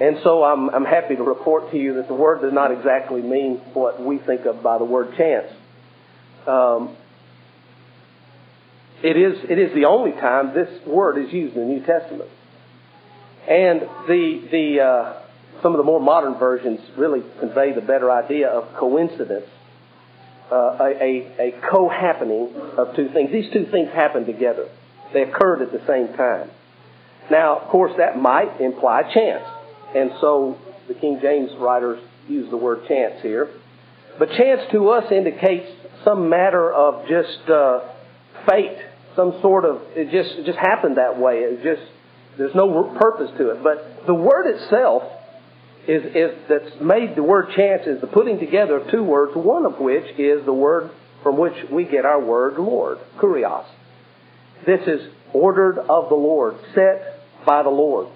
And 0.00 0.18
so 0.24 0.42
I'm 0.42 0.70
I'm 0.70 0.84
happy 0.84 1.16
to 1.16 1.22
report 1.22 1.70
to 1.70 1.78
you 1.78 1.94
that 1.94 2.08
the 2.08 2.14
word 2.14 2.42
does 2.42 2.52
not 2.52 2.72
exactly 2.72 3.22
mean 3.22 3.56
what 3.74 4.04
we 4.04 4.18
think 4.18 4.46
of 4.46 4.62
by 4.62 4.78
the 4.78 4.84
word 4.84 5.16
chance. 5.16 5.52
Um, 6.46 6.96
it 9.04 9.18
is, 9.18 9.38
it 9.50 9.58
is 9.58 9.74
the 9.74 9.84
only 9.84 10.12
time 10.12 10.54
this 10.54 10.70
word 10.86 11.18
is 11.18 11.30
used 11.30 11.54
in 11.56 11.68
the 11.68 11.74
New 11.74 11.84
Testament. 11.84 12.30
And 13.46 13.82
the, 14.08 14.48
the, 14.50 14.80
uh, 14.80 15.22
some 15.62 15.72
of 15.72 15.76
the 15.76 15.84
more 15.84 16.00
modern 16.00 16.38
versions 16.38 16.80
really 16.96 17.22
convey 17.38 17.74
the 17.74 17.82
better 17.82 18.10
idea 18.10 18.48
of 18.48 18.74
coincidence, 18.78 19.44
uh, 20.50 20.76
a, 20.80 20.90
a, 21.00 21.48
a 21.48 21.60
co-happening 21.70 22.52
of 22.76 22.94
two 22.96 23.08
things. 23.08 23.32
These 23.32 23.52
two 23.52 23.66
things 23.70 23.90
happened 23.94 24.26
together. 24.26 24.68
They 25.12 25.22
occurred 25.22 25.62
at 25.62 25.72
the 25.72 25.82
same 25.86 26.16
time. 26.16 26.50
Now, 27.30 27.58
of 27.58 27.68
course, 27.68 27.92
that 27.98 28.18
might 28.18 28.60
imply 28.60 29.02
chance. 29.14 29.44
And 29.94 30.10
so 30.20 30.58
the 30.88 30.94
King 30.94 31.18
James 31.22 31.50
writers 31.58 32.02
use 32.28 32.50
the 32.50 32.56
word 32.56 32.86
chance 32.88 33.22
here. 33.22 33.48
But 34.18 34.30
chance 34.30 34.60
to 34.72 34.90
us 34.90 35.10
indicates 35.10 35.66
some 36.04 36.28
matter 36.28 36.72
of 36.72 37.08
just 37.08 37.48
uh, 37.48 37.80
fate, 38.48 38.78
some 39.16 39.38
sort 39.40 39.64
of 39.64 39.82
it 39.96 40.10
just 40.10 40.44
just 40.44 40.58
happened 40.58 40.98
that 40.98 41.18
way. 41.18 41.38
It 41.38 41.62
just 41.62 41.90
there's 42.36 42.54
no 42.54 42.94
purpose 43.00 43.30
to 43.38 43.50
it. 43.50 43.62
But 43.62 44.06
the 44.06 44.14
word 44.14 44.46
itself 44.46 45.02
is 45.86 46.04
is 46.14 46.38
that's 46.48 46.80
made 46.80 47.16
the 47.16 47.22
word 47.22 47.48
chance 47.56 47.86
is 47.86 48.00
the 48.00 48.06
putting 48.06 48.38
together 48.38 48.78
of 48.78 48.90
two 48.90 49.02
words, 49.02 49.32
one 49.34 49.66
of 49.66 49.78
which 49.78 50.04
is 50.18 50.44
the 50.44 50.52
word 50.52 50.90
from 51.22 51.38
which 51.38 51.54
we 51.70 51.84
get 51.84 52.04
our 52.04 52.20
word 52.20 52.58
Lord, 52.58 52.98
kurios. 53.18 53.66
This 54.66 54.80
is 54.86 55.00
ordered 55.32 55.78
of 55.78 56.08
the 56.08 56.14
Lord, 56.14 56.54
set 56.74 57.20
by 57.46 57.62
the 57.62 57.70
Lord. 57.70 58.08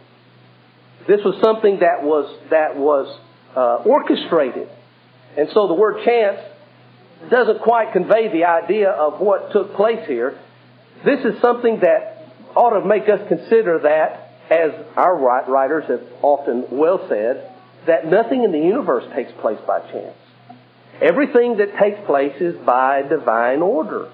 This 1.06 1.20
was 1.24 1.40
something 1.42 1.80
that 1.80 2.02
was 2.02 2.38
that 2.50 2.76
was 2.76 3.18
uh, 3.56 3.88
orchestrated, 3.88 4.68
and 5.36 5.48
so 5.52 5.68
the 5.68 5.74
word 5.74 6.04
chance 6.04 6.38
doesn't 7.30 7.62
quite 7.62 7.92
convey 7.92 8.32
the 8.32 8.44
idea 8.44 8.90
of 8.90 9.20
what 9.20 9.52
took 9.52 9.74
place 9.74 10.06
here. 10.06 10.38
This 11.04 11.20
is 11.24 11.40
something 11.42 11.80
that 11.80 12.18
ought 12.54 12.78
to 12.78 12.86
make 12.86 13.08
us 13.08 13.20
consider 13.28 13.80
that, 13.82 14.30
as 14.50 14.70
our 14.96 15.16
writers 15.48 15.84
have 15.88 16.02
often 16.22 16.64
well 16.70 17.06
said, 17.08 17.54
that 17.88 18.06
nothing 18.06 18.44
in 18.44 18.52
the 18.52 18.58
universe 18.58 19.04
takes 19.14 19.32
place 19.40 19.58
by 19.66 19.80
chance. 19.90 20.16
Everything 21.02 21.58
that 21.58 21.76
takes 21.78 21.98
place 22.06 22.34
is 22.40 22.54
by 22.64 23.02
divine 23.02 23.62
order 23.62 24.10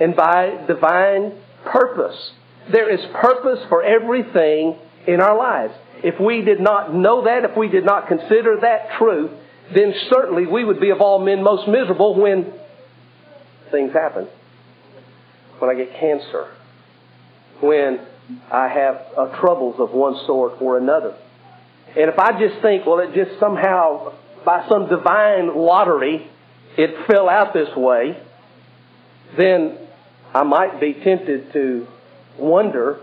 and 0.00 0.14
by 0.16 0.64
divine 0.66 1.32
purpose. 1.64 2.30
There 2.70 2.92
is 2.92 3.00
purpose 3.20 3.60
for 3.68 3.82
everything 3.82 4.76
in 5.06 5.20
our 5.20 5.36
lives. 5.36 5.74
If 6.02 6.20
we 6.20 6.42
did 6.42 6.60
not 6.60 6.94
know 6.94 7.24
that, 7.24 7.44
if 7.44 7.56
we 7.56 7.68
did 7.68 7.84
not 7.84 8.08
consider 8.08 8.58
that 8.62 8.98
truth, 8.98 9.30
then 9.74 9.94
certainly 10.10 10.46
we 10.46 10.64
would 10.64 10.80
be 10.80 10.90
of 10.90 11.00
all 11.00 11.24
men 11.24 11.42
most 11.42 11.68
miserable 11.68 12.14
when 12.20 12.52
things 13.70 13.92
happen. 13.92 14.28
When 15.58 15.70
I 15.70 15.74
get 15.74 15.98
cancer, 15.98 16.48
when 17.60 18.00
I 18.50 18.68
have 18.68 19.02
uh, 19.16 19.40
troubles 19.40 19.76
of 19.78 19.92
one 19.92 20.16
sort 20.26 20.60
or 20.60 20.76
another. 20.76 21.16
And 21.96 22.10
if 22.10 22.18
I 22.18 22.38
just 22.38 22.60
think, 22.60 22.84
well, 22.84 22.98
it 22.98 23.14
just 23.14 23.40
somehow, 23.40 24.12
by 24.44 24.68
some 24.68 24.88
divine 24.88 25.56
lottery, 25.56 26.30
it 26.76 27.06
fell 27.06 27.28
out 27.28 27.54
this 27.54 27.74
way, 27.74 28.20
then 29.36 29.78
I 30.34 30.42
might 30.42 30.78
be 30.78 30.92
tempted 30.92 31.52
to 31.54 31.86
wonder 32.38 33.00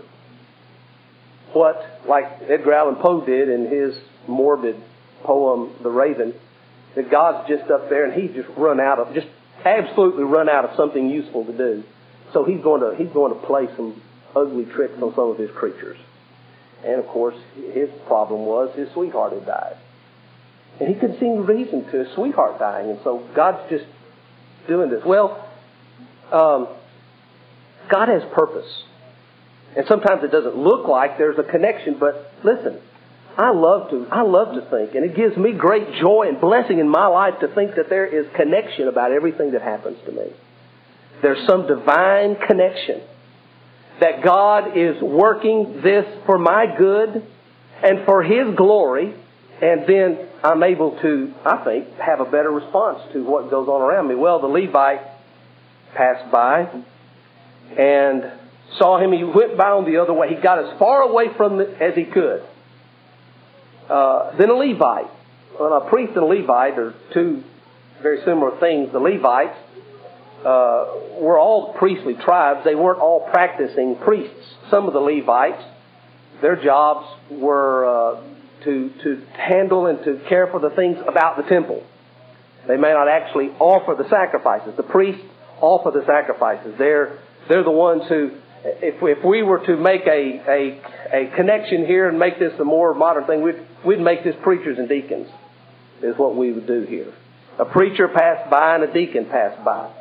what, 1.52 2.02
like 2.06 2.24
Edgar 2.48 2.72
Allan 2.72 2.96
Poe 2.96 3.24
did 3.26 3.48
in 3.48 3.66
his 3.66 3.96
morbid 4.28 4.76
poem, 5.24 5.74
The 5.82 5.90
Raven, 5.90 6.34
that 6.94 7.10
God's 7.10 7.48
just 7.48 7.68
up 7.70 7.88
there 7.88 8.04
and 8.04 8.20
he's 8.20 8.34
just 8.34 8.48
run 8.56 8.78
out 8.78 9.00
of, 9.00 9.12
just 9.12 9.26
absolutely 9.64 10.24
run 10.24 10.48
out 10.48 10.64
of 10.64 10.76
something 10.76 11.10
useful 11.10 11.44
to 11.46 11.52
do. 11.52 11.82
So 12.32 12.44
he's 12.44 12.60
going 12.62 12.80
to, 12.80 12.96
he's 12.96 13.12
going 13.12 13.34
to 13.34 13.46
play 13.46 13.66
some 13.76 14.00
ugly 14.36 14.66
tricks 14.66 14.94
on 15.02 15.12
some 15.14 15.30
of 15.30 15.38
his 15.38 15.50
creatures. 15.50 15.98
And 16.84 17.00
of 17.00 17.06
course, 17.06 17.36
his 17.72 17.88
problem 18.06 18.46
was 18.46 18.74
his 18.76 18.88
sweetheart 18.92 19.32
had 19.32 19.46
died. 19.46 19.76
And 20.80 20.88
he 20.88 20.94
couldn't 20.94 21.20
see 21.20 21.26
any 21.26 21.38
reason 21.38 21.84
to 21.90 22.04
his 22.04 22.14
sweetheart 22.14 22.58
dying. 22.58 22.90
And 22.90 22.98
so 23.04 23.26
God's 23.34 23.70
just 23.70 23.84
doing 24.66 24.90
this. 24.90 25.02
Well, 25.04 25.48
um, 26.32 26.68
God 27.90 28.08
has 28.08 28.22
purpose. 28.34 28.70
And 29.76 29.86
sometimes 29.88 30.22
it 30.24 30.30
doesn't 30.30 30.56
look 30.56 30.86
like 30.88 31.18
there's 31.18 31.38
a 31.38 31.42
connection, 31.42 31.96
but 31.98 32.32
listen, 32.44 32.80
I 33.36 33.50
love 33.50 33.90
to 33.90 34.06
I 34.12 34.22
love 34.22 34.54
to 34.54 34.60
think, 34.70 34.94
and 34.94 35.04
it 35.04 35.16
gives 35.16 35.36
me 35.36 35.52
great 35.52 35.94
joy 36.00 36.28
and 36.28 36.40
blessing 36.40 36.78
in 36.78 36.88
my 36.88 37.08
life 37.08 37.40
to 37.40 37.48
think 37.48 37.74
that 37.74 37.88
there 37.88 38.06
is 38.06 38.26
connection 38.36 38.86
about 38.86 39.10
everything 39.10 39.52
that 39.52 39.62
happens 39.62 39.98
to 40.06 40.12
me. 40.12 40.32
There's 41.20 41.44
some 41.48 41.66
divine 41.66 42.36
connection 42.36 43.02
that 44.00 44.22
God 44.22 44.76
is 44.76 45.00
working 45.02 45.80
this 45.82 46.04
for 46.26 46.38
my 46.38 46.66
good 46.76 47.26
and 47.82 48.04
for 48.04 48.22
His 48.22 48.54
glory, 48.56 49.14
and 49.62 49.86
then 49.86 50.28
I'm 50.42 50.62
able 50.62 50.98
to, 51.00 51.32
I 51.44 51.64
think, 51.64 51.98
have 51.98 52.20
a 52.20 52.24
better 52.24 52.50
response 52.50 53.00
to 53.12 53.24
what 53.24 53.50
goes 53.50 53.68
on 53.68 53.80
around 53.80 54.08
me. 54.08 54.14
Well, 54.14 54.40
the 54.40 54.46
Levite 54.46 55.00
passed 55.94 56.30
by 56.30 56.68
and 57.78 58.32
saw 58.78 58.98
him. 58.98 59.12
He 59.12 59.24
went 59.24 59.56
by 59.56 59.70
on 59.70 59.84
the 59.90 60.00
other 60.00 60.12
way. 60.12 60.34
He 60.34 60.40
got 60.40 60.58
as 60.58 60.78
far 60.78 61.02
away 61.02 61.26
from 61.36 61.60
it 61.60 61.80
as 61.80 61.94
he 61.94 62.04
could. 62.04 62.42
Uh, 63.88 64.36
then 64.36 64.50
a 64.50 64.54
Levite. 64.54 65.10
Well, 65.58 65.72
a 65.72 65.88
priest 65.88 66.12
and 66.16 66.24
a 66.24 66.26
Levite 66.26 66.78
are 66.78 66.94
two 67.12 67.42
very 68.02 68.18
similar 68.24 68.58
things. 68.58 68.92
The 68.92 68.98
Levites 68.98 69.56
uh, 70.44 71.20
were 71.20 71.38
all 71.38 71.74
priestly 71.78 72.14
tribes. 72.14 72.64
They 72.64 72.74
weren't 72.74 73.00
all 73.00 73.28
practicing 73.30 73.96
priests. 73.96 74.54
Some 74.70 74.86
of 74.86 74.92
the 74.92 75.00
Levites, 75.00 75.62
their 76.42 76.62
jobs 76.62 77.06
were 77.30 77.86
uh, 77.86 78.22
to 78.64 78.90
to 79.02 79.22
handle 79.36 79.86
and 79.86 79.98
to 80.04 80.20
care 80.28 80.46
for 80.48 80.60
the 80.60 80.70
things 80.70 80.98
about 81.06 81.36
the 81.36 81.44
temple. 81.44 81.82
They 82.66 82.76
may 82.76 82.92
not 82.92 83.08
actually 83.08 83.50
offer 83.58 83.94
the 84.00 84.08
sacrifices. 84.08 84.74
The 84.76 84.82
priests 84.82 85.22
offer 85.60 85.90
the 85.90 86.04
sacrifices. 86.06 86.74
They're 86.78 87.18
they're 87.48 87.64
the 87.64 87.70
ones 87.70 88.02
who 88.08 88.30
if, 88.64 89.02
if 89.02 89.24
we 89.24 89.42
were 89.42 89.64
to 89.66 89.76
make 89.76 90.06
a, 90.06 90.40
a, 90.48 90.80
a 91.12 91.36
connection 91.36 91.86
here 91.86 92.08
and 92.08 92.18
make 92.18 92.38
this 92.38 92.52
a 92.58 92.64
more 92.64 92.94
modern 92.94 93.26
thing, 93.26 93.42
we'd, 93.42 93.60
we'd 93.84 94.00
make 94.00 94.24
this 94.24 94.34
preachers 94.42 94.78
and 94.78 94.88
deacons, 94.88 95.28
is 96.02 96.16
what 96.16 96.34
we 96.34 96.52
would 96.52 96.66
do 96.66 96.82
here. 96.88 97.12
A 97.58 97.64
preacher 97.64 98.08
passed 98.08 98.50
by 98.50 98.74
and 98.74 98.84
a 98.84 98.92
deacon 98.92 99.26
passed 99.26 99.62
by. 99.64 99.92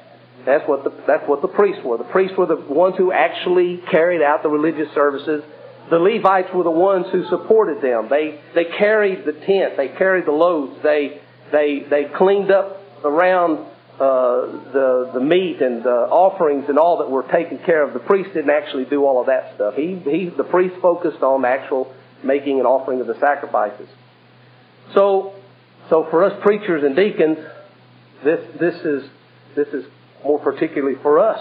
That's 0.46 0.68
what 0.68 0.84
the, 0.84 0.92
that's 1.08 1.28
what 1.28 1.42
the 1.42 1.48
priests 1.48 1.82
were. 1.86 1.98
The 1.98 2.04
priests 2.04 2.38
were 2.38 2.46
the 2.46 2.58
ones 2.58 2.96
who 2.98 3.12
actually 3.12 3.82
carried 3.90 4.22
out 4.22 4.44
the 4.44 4.50
religious 4.50 4.94
services. 4.94 5.44
The 5.90 6.00
Levites 6.00 6.50
were 6.54 6.64
the 6.64 6.72
ones 6.72 7.06
who 7.12 7.26
supported 7.28 7.82
them. 7.82 8.08
They, 8.10 8.42
they 8.54 8.66
carried 8.66 9.26
the 9.26 9.34
tent. 9.34 9.78
They 9.78 9.90
carried 9.90 10.26
the 10.26 10.32
loads. 10.32 10.82
They, 10.84 11.22
they, 11.52 11.86
they 11.90 12.06
cleaned 12.16 12.52
up 12.52 12.82
around 13.04 13.68
uh, 14.00 14.74
the 14.74 15.12
the 15.14 15.20
meat 15.20 15.62
and 15.62 15.84
the 15.84 16.08
offerings 16.10 16.66
and 16.68 16.80
all 16.80 16.98
that 16.98 17.12
were 17.12 17.24
taken 17.32 17.60
care 17.60 17.84
of. 17.84 17.94
The 17.94 18.00
priest 18.00 18.34
didn't 18.34 18.50
actually 18.50 18.86
do 18.86 19.06
all 19.06 19.20
of 19.20 19.28
that 19.28 19.54
stuff. 19.54 19.76
He 19.76 20.02
he 20.04 20.32
the 20.36 20.44
priest 20.44 20.76
focused 20.82 21.22
on 21.22 21.44
the 21.44 21.48
actual 21.48 21.94
making 22.24 22.58
and 22.58 22.66
offering 22.66 23.02
of 23.02 23.08
the 23.08 23.20
sacrifices. 23.20 23.88
So 24.96 25.36
so 25.90 26.08
for 26.10 26.24
us 26.24 26.34
preachers 26.42 26.84
and 26.84 26.96
deacons, 26.96 27.38
this 28.24 28.40
this 28.60 28.76
is 28.82 29.04
this 29.56 29.68
is 29.68 29.86
more 30.24 30.40
particularly 30.40 30.96
for 31.02 31.20
us. 31.20 31.40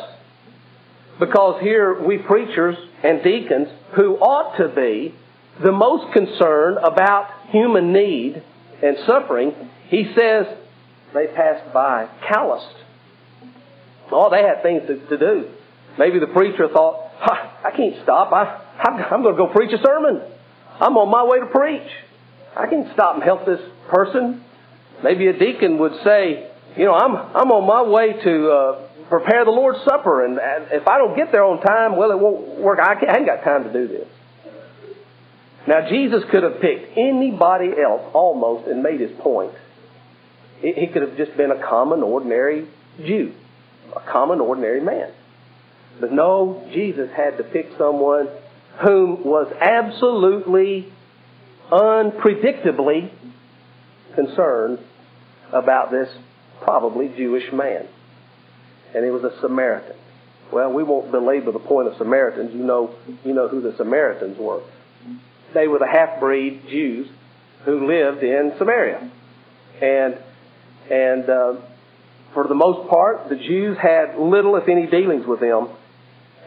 Because 1.18 1.60
here 1.62 2.02
we 2.02 2.18
preachers 2.18 2.76
and 3.02 3.22
deacons 3.22 3.68
who 3.94 4.16
ought 4.16 4.56
to 4.56 4.68
be 4.68 5.14
the 5.62 5.72
most 5.72 6.12
concerned 6.12 6.78
about 6.78 7.28
human 7.50 7.92
need 7.92 8.42
and 8.82 8.96
suffering, 9.06 9.52
he 9.88 10.12
says 10.16 10.46
they 11.14 11.26
passed 11.28 11.72
by 11.72 12.08
calloused. 12.28 12.76
Oh, 14.10 14.30
they 14.30 14.42
had 14.42 14.62
things 14.62 14.82
to, 14.86 15.08
to 15.08 15.18
do. 15.18 15.50
Maybe 15.98 16.18
the 16.18 16.26
preacher 16.26 16.68
thought, 16.72 17.10
I 17.20 17.70
can't 17.76 18.02
stop. 18.02 18.32
I, 18.32 18.60
I'm, 18.80 18.96
I'm 19.04 19.22
going 19.22 19.36
to 19.36 19.46
go 19.46 19.52
preach 19.52 19.72
a 19.72 19.82
sermon. 19.84 20.22
I'm 20.80 20.96
on 20.96 21.10
my 21.10 21.24
way 21.24 21.40
to 21.40 21.46
preach. 21.46 21.88
I 22.56 22.66
can't 22.66 22.92
stop 22.92 23.14
and 23.14 23.22
help 23.22 23.46
this 23.46 23.60
person. 23.90 24.44
Maybe 25.04 25.26
a 25.28 25.38
deacon 25.38 25.78
would 25.78 25.92
say, 26.04 26.50
you 26.76 26.84
know, 26.84 26.94
I'm, 26.94 27.14
I'm 27.16 27.50
on 27.50 27.66
my 27.66 27.82
way 27.82 28.12
to 28.12 28.50
uh, 28.50 28.88
prepare 29.08 29.44
the 29.44 29.50
Lord's 29.50 29.84
Supper, 29.84 30.24
and, 30.24 30.38
and 30.38 30.72
if 30.72 30.88
I 30.88 30.98
don't 30.98 31.16
get 31.16 31.32
there 31.32 31.44
on 31.44 31.60
time, 31.60 31.96
well, 31.96 32.10
it 32.10 32.18
won't 32.18 32.58
work. 32.58 32.78
I, 32.80 32.94
I 32.94 33.16
ain't 33.16 33.26
got 33.26 33.44
time 33.44 33.64
to 33.64 33.72
do 33.72 33.88
this. 33.88 34.08
Now, 35.66 35.88
Jesus 35.88 36.22
could 36.30 36.42
have 36.42 36.60
picked 36.60 36.96
anybody 36.96 37.70
else 37.80 38.02
almost 38.14 38.68
and 38.68 38.82
made 38.82 39.00
his 39.00 39.12
point. 39.20 39.52
He 40.60 40.86
could 40.86 41.02
have 41.02 41.16
just 41.16 41.36
been 41.36 41.50
a 41.50 41.60
common, 41.68 42.02
ordinary 42.02 42.68
Jew, 42.98 43.32
a 43.94 44.00
common, 44.00 44.40
ordinary 44.40 44.80
man. 44.80 45.12
But 46.00 46.12
no, 46.12 46.68
Jesus 46.72 47.10
had 47.16 47.36
to 47.38 47.44
pick 47.44 47.70
someone 47.76 48.28
whom 48.82 49.24
was 49.24 49.52
absolutely, 49.60 50.92
unpredictably 51.70 53.10
concerned 54.14 54.78
about 55.52 55.90
this 55.90 56.08
probably 56.64 57.08
Jewish 57.08 57.52
man. 57.52 57.88
And 58.94 59.04
he 59.04 59.10
was 59.10 59.24
a 59.24 59.40
Samaritan. 59.40 59.96
Well, 60.52 60.72
we 60.72 60.82
won't 60.82 61.10
belabor 61.10 61.50
the 61.50 61.58
point 61.58 61.88
of 61.88 61.96
Samaritans. 61.96 62.52
You 62.52 62.62
know, 62.64 62.94
you 63.24 63.32
know 63.32 63.48
who 63.48 63.62
the 63.62 63.74
Samaritans 63.76 64.38
were. 64.38 64.62
They 65.54 65.66
were 65.66 65.78
the 65.78 65.88
half-breed 65.90 66.64
Jews 66.68 67.08
who 67.64 67.86
lived 67.86 68.22
in 68.22 68.52
Samaria, 68.58 69.10
and 69.80 70.18
and 70.90 71.30
uh, 71.30 71.54
for 72.34 72.48
the 72.48 72.54
most 72.54 72.88
part, 72.90 73.28
the 73.28 73.36
Jews 73.36 73.78
had 73.80 74.18
little, 74.18 74.56
if 74.56 74.68
any, 74.68 74.86
dealings 74.86 75.26
with 75.26 75.40
them, 75.40 75.68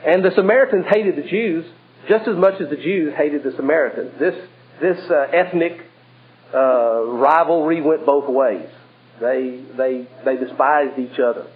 and 0.06 0.24
the 0.24 0.32
Samaritans 0.36 0.86
hated 0.92 1.16
the 1.16 1.28
Jews 1.28 1.66
just 2.08 2.28
as 2.28 2.36
much 2.36 2.62
as 2.62 2.70
the 2.70 2.76
Jews 2.76 3.14
hated 3.16 3.44
the 3.44 3.54
Samaritans. 3.56 4.12
This 4.20 4.36
this 4.82 4.98
uh, 5.10 5.28
ethnic 5.34 5.82
uh, 6.54 7.04
rivalry 7.06 7.82
went 7.82 8.06
both 8.06 8.30
ways. 8.30 8.70
They 9.20 9.64
they 9.78 10.08
they 10.24 10.38
despised 10.38 11.00
each 11.00 11.20
other. 11.20 11.48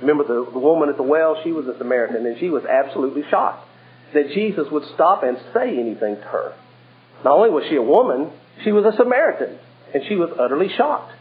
Remember 0.00 0.24
the, 0.24 0.50
the 0.50 0.58
woman 0.58 0.88
at 0.88 0.96
the 0.96 1.02
well? 1.02 1.40
She 1.44 1.52
was 1.52 1.66
a 1.66 1.78
Samaritan, 1.78 2.26
and 2.26 2.38
she 2.38 2.50
was 2.50 2.64
absolutely 2.64 3.22
shocked 3.30 3.68
that 4.12 4.28
Jesus 4.34 4.66
would 4.70 4.84
stop 4.94 5.22
and 5.22 5.38
say 5.52 5.78
anything 5.78 6.16
to 6.16 6.22
her. 6.22 6.54
Not 7.24 7.34
only 7.36 7.50
was 7.50 7.64
she 7.68 7.76
a 7.76 7.82
woman, 7.82 8.30
she 8.64 8.72
was 8.72 8.84
a 8.84 8.96
Samaritan, 8.96 9.58
and 9.92 10.02
she 10.08 10.16
was 10.16 10.30
utterly 10.38 10.68
shocked 10.76 11.12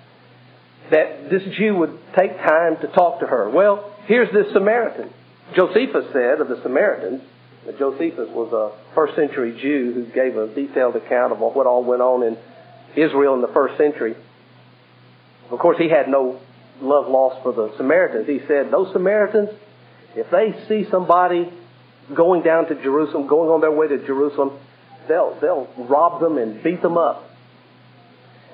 that 0.91 1.29
this 1.29 1.43
Jew 1.57 1.75
would 1.77 1.97
take 2.17 2.37
time 2.37 2.77
to 2.81 2.87
talk 2.87 3.21
to 3.21 3.27
her. 3.27 3.49
Well, 3.49 3.95
here's 4.05 4.31
this 4.33 4.51
Samaritan. 4.53 5.09
Josephus 5.55 6.05
said 6.11 6.41
of 6.41 6.49
the 6.49 6.59
Samaritans, 6.61 7.21
that 7.65 7.79
Josephus 7.79 8.27
was 8.29 8.51
a 8.51 8.93
first 8.93 9.15
century 9.15 9.57
Jew 9.61 9.93
who 9.93 10.05
gave 10.13 10.35
a 10.35 10.53
detailed 10.53 10.95
account 10.95 11.31
of 11.31 11.39
what 11.39 11.65
all 11.65 11.83
went 11.83 12.01
on 12.01 12.23
in 12.23 12.37
Israel 12.95 13.35
in 13.35 13.41
the 13.41 13.51
first 13.53 13.77
century. 13.77 14.15
Of 15.53 15.59
course, 15.59 15.77
he 15.77 15.87
had 15.87 16.07
no 16.09 16.39
love 16.81 17.07
lost 17.07 17.43
for 17.43 17.53
the 17.53 17.77
Samaritans. 17.77 18.27
He 18.27 18.39
said, 18.47 18.71
those 18.71 18.91
Samaritans, 18.91 19.49
if 20.15 20.31
they 20.31 20.55
see 20.67 20.89
somebody 20.89 21.53
going 22.13 22.41
down 22.41 22.67
to 22.69 22.75
Jerusalem, 22.81 23.27
going 23.27 23.51
on 23.51 23.61
their 23.61 23.71
way 23.71 23.87
to 23.87 24.03
Jerusalem, 24.03 24.57
they'll, 25.07 25.37
they'll 25.39 25.69
rob 25.77 26.19
them 26.21 26.39
and 26.39 26.63
beat 26.63 26.81
them 26.81 26.97
up. 26.97 27.29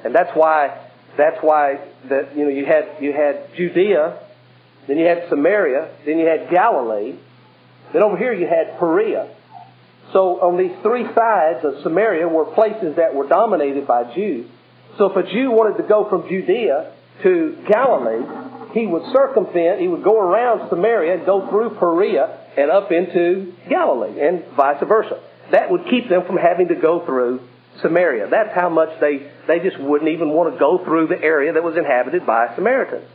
And 0.04 0.14
that's 0.14 0.32
why, 0.34 0.90
that's 1.18 1.38
why 1.42 1.80
that, 2.10 2.36
you 2.36 2.44
know, 2.44 2.50
you 2.50 2.66
had, 2.66 3.02
you 3.02 3.14
had 3.14 3.56
Judea, 3.56 4.20
then 4.88 4.98
you 4.98 5.06
had 5.06 5.30
Samaria, 5.30 5.96
then 6.06 6.20
you 6.20 6.26
had 6.26 6.50
Galilee, 6.52 7.16
then 7.94 8.04
over 8.04 8.18
here 8.18 8.34
you 8.34 8.46
had 8.46 8.78
Perea. 8.78 9.34
So 10.12 10.42
on 10.42 10.58
these 10.58 10.76
three 10.84 11.06
sides 11.16 11.64
of 11.64 11.82
Samaria 11.82 12.28
were 12.28 12.44
places 12.44 12.98
that 12.98 13.16
were 13.16 13.28
dominated 13.28 13.88
by 13.88 14.14
Jews. 14.14 14.50
So 15.00 15.10
if 15.10 15.16
a 15.16 15.24
Jew 15.24 15.50
wanted 15.52 15.82
to 15.82 15.88
go 15.88 16.10
from 16.10 16.28
Judea 16.28 16.92
to 17.24 17.58
Galilee, 17.72 18.20
he 18.74 18.86
would 18.86 19.04
circumvent, 19.14 19.80
he 19.80 19.88
would 19.88 20.04
go 20.04 20.20
around 20.20 20.68
Samaria 20.70 21.16
and 21.16 21.26
go 21.26 21.50
through 21.50 21.80
Perea 21.80 22.28
and 22.58 22.70
up 22.70 22.92
into 22.92 23.54
Galilee 23.70 24.20
and 24.20 24.44
vice 24.58 24.84
versa. 24.86 25.24
That 25.52 25.72
would 25.72 25.86
keep 25.90 26.10
them 26.10 26.28
from 26.28 26.36
having 26.36 26.68
to 26.68 26.76
go 26.76 27.06
through 27.06 27.40
Samaria. 27.82 28.28
That's 28.30 28.54
how 28.54 28.68
much 28.68 29.00
they, 29.00 29.32
they 29.48 29.60
just 29.60 29.80
wouldn't 29.80 30.12
even 30.12 30.32
want 30.32 30.54
to 30.54 30.60
go 30.60 30.84
through 30.84 31.08
the 31.08 31.18
area 31.24 31.54
that 31.54 31.64
was 31.64 31.78
inhabited 31.78 32.26
by 32.26 32.54
Samaritans. 32.56 33.08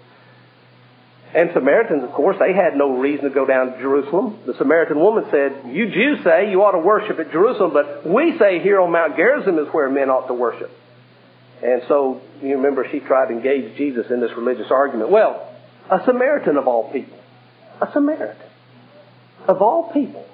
And 1.34 1.50
Samaritans, 1.52 2.02
of 2.02 2.12
course, 2.12 2.36
they 2.40 2.54
had 2.54 2.76
no 2.76 2.96
reason 2.96 3.28
to 3.28 3.30
go 3.30 3.44
down 3.44 3.72
to 3.72 3.78
Jerusalem. 3.78 4.38
The 4.46 4.54
Samaritan 4.56 4.98
woman 4.98 5.24
said, 5.30 5.68
You 5.68 5.90
Jews 5.92 6.24
say 6.24 6.50
you 6.50 6.62
ought 6.62 6.72
to 6.72 6.78
worship 6.78 7.18
at 7.18 7.30
Jerusalem, 7.30 7.72
but 7.74 8.08
we 8.08 8.38
say 8.38 8.60
here 8.62 8.80
on 8.80 8.90
Mount 8.90 9.16
Gerizim 9.16 9.58
is 9.58 9.68
where 9.72 9.90
men 9.90 10.08
ought 10.08 10.28
to 10.28 10.34
worship. 10.34 10.70
And 11.62 11.82
so, 11.88 12.20
you 12.42 12.56
remember, 12.56 12.86
she 12.90 13.00
tried 13.00 13.28
to 13.28 13.32
engage 13.32 13.76
Jesus 13.76 14.06
in 14.10 14.20
this 14.20 14.30
religious 14.36 14.70
argument. 14.70 15.10
Well, 15.10 15.50
a 15.90 16.00
Samaritan 16.04 16.56
of 16.56 16.66
all 16.66 16.92
people. 16.92 17.18
A 17.80 17.90
Samaritan. 17.92 18.48
Of 19.48 19.62
all 19.62 19.90
people. 19.92 20.26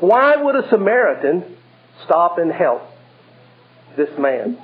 Why 0.00 0.36
would 0.36 0.56
a 0.56 0.68
Samaritan 0.68 1.56
stop 2.04 2.38
and 2.38 2.52
help 2.52 2.82
this 3.96 4.10
man? 4.18 4.58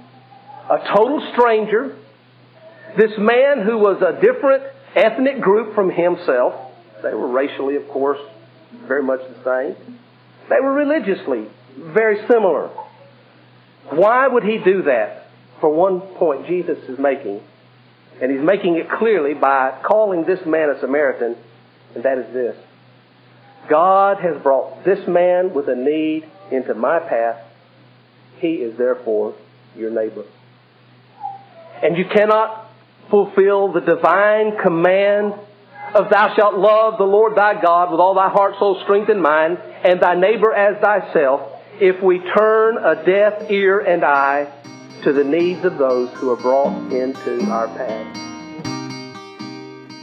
A 0.71 0.79
total 0.95 1.27
stranger. 1.33 1.97
This 2.97 3.13
man 3.19 3.63
who 3.65 3.79
was 3.79 4.03
a 4.03 4.21
different 4.21 4.65
ethnic 4.97 5.41
group 5.41 5.75
from 5.75 5.91
himself. 5.91 6.55
They 7.03 7.15
were 7.15 7.29
racially, 7.29 7.77
of 7.77 7.89
course, 7.89 8.19
very 8.87 9.03
much 9.03 9.21
the 9.21 9.45
same. 9.45 9.99
They 10.51 10.57
were 10.61 10.73
religiously 10.73 11.47
very 11.77 12.27
similar. 12.27 12.69
Why 13.91 14.27
would 14.27 14.43
he 14.43 14.59
do 14.59 14.83
that? 14.83 15.18
For 15.61 15.69
one 15.71 16.01
point, 16.01 16.47
Jesus 16.47 16.79
is 16.89 16.99
making, 16.99 17.41
and 18.21 18.31
he's 18.31 18.45
making 18.45 18.77
it 18.77 18.89
clearly 18.91 19.35
by 19.35 19.81
calling 19.85 20.25
this 20.25 20.41
man 20.47 20.71
a 20.71 20.81
Samaritan, 20.81 21.37
and 21.95 22.05
that 22.05 22.19
is 22.19 22.33
this. 22.33 22.57
God 23.69 24.19
has 24.19 24.41
brought 24.43 24.85
this 24.85 25.07
man 25.09 25.53
with 25.53 25.69
a 25.69 25.75
need 25.75 26.29
into 26.51 26.75
my 26.75 27.01
path. 27.01 27.45
He 28.39 28.55
is 28.55 28.79
therefore 28.79 29.35
your 29.77 29.91
neighbor. 29.91 30.25
And 31.83 31.97
you 31.97 32.05
cannot 32.13 32.71
fulfill 33.11 33.73
the 33.73 33.81
divine 33.81 34.59
command 34.63 35.35
of 35.95 36.11
thou 36.11 36.35
shalt 36.37 36.57
love 36.57 36.99
the 36.99 37.05
Lord 37.05 37.37
thy 37.37 37.61
God 37.61 37.91
with 37.91 38.01
all 38.01 38.15
thy 38.15 38.29
heart, 38.29 38.55
soul, 38.59 38.81
strength, 38.85 39.09
and 39.09 39.23
mind, 39.23 39.59
and 39.85 40.01
thy 40.01 40.15
neighbor 40.15 40.53
as 40.53 40.81
thyself, 40.81 41.53
if 41.81 42.03
we 42.03 42.19
turn 42.19 42.77
a 42.79 43.05
deaf 43.05 43.51
ear 43.51 43.81
and 43.81 44.05
eye 44.05 44.53
to 45.03 45.13
the 45.13 45.25
needs 45.25 45.65
of 45.65 45.79
those 45.79 46.11
who 46.11 46.31
are 46.31 46.37
brought 46.37 46.93
into 46.93 47.43
our 47.51 47.69
path. 47.69 48.29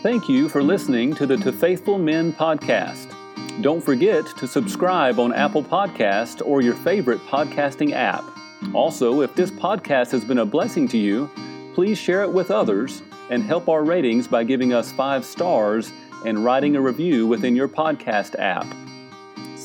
Thank 0.02 0.30
you 0.30 0.50
for 0.50 0.62
listening 0.62 1.16
to 1.16 1.26
the 1.26 1.38
To 1.38 1.52
Faithful 1.52 1.98
Men 1.98 2.32
podcast. 2.32 3.12
Don't 3.62 3.82
forget 3.82 4.26
to 4.38 4.48
subscribe 4.48 5.20
on 5.20 5.34
Apple 5.34 5.64
Podcast 5.64 6.46
or 6.46 6.62
your 6.62 6.76
favorite 6.76 7.20
podcasting 7.22 7.92
app. 7.94 8.24
Also, 8.74 9.22
if 9.22 9.34
this 9.34 9.50
podcast 9.50 10.12
has 10.12 10.24
been 10.24 10.40
a 10.40 10.46
blessing 10.46 10.88
to 10.90 10.98
you, 10.98 11.30
please 11.74 11.98
share 11.98 12.22
it 12.22 12.32
with 12.32 12.52
others 12.52 13.02
and 13.30 13.44
help 13.44 13.68
our 13.70 13.84
ratings 13.84 14.28
by 14.28 14.44
giving 14.44 14.74
us 14.74 14.92
five 14.92 15.26
stars 15.26 15.92
and 16.26 16.44
writing 16.44 16.76
a 16.76 16.82
review 16.82 17.26
within 17.26 17.56
your 17.56 17.68
podcast 17.68 18.38
app. 18.40 18.68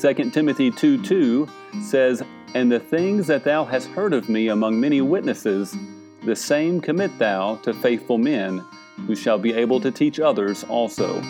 2 0.01 0.31
Timothy 0.31 0.71
2 0.71 1.03
2 1.03 1.47
says, 1.83 2.23
And 2.53 2.71
the 2.71 2.79
things 2.79 3.27
that 3.27 3.45
thou 3.45 3.63
hast 3.63 3.87
heard 3.89 4.13
of 4.13 4.27
me 4.27 4.49
among 4.49 4.79
many 4.79 4.99
witnesses, 4.99 5.75
the 6.23 6.35
same 6.35 6.81
commit 6.81 7.17
thou 7.17 7.55
to 7.63 7.73
faithful 7.73 8.17
men, 8.17 8.63
who 9.07 9.15
shall 9.15 9.37
be 9.37 9.53
able 9.53 9.79
to 9.79 9.89
teach 9.89 10.19
others 10.19 10.63
also. 10.65 11.21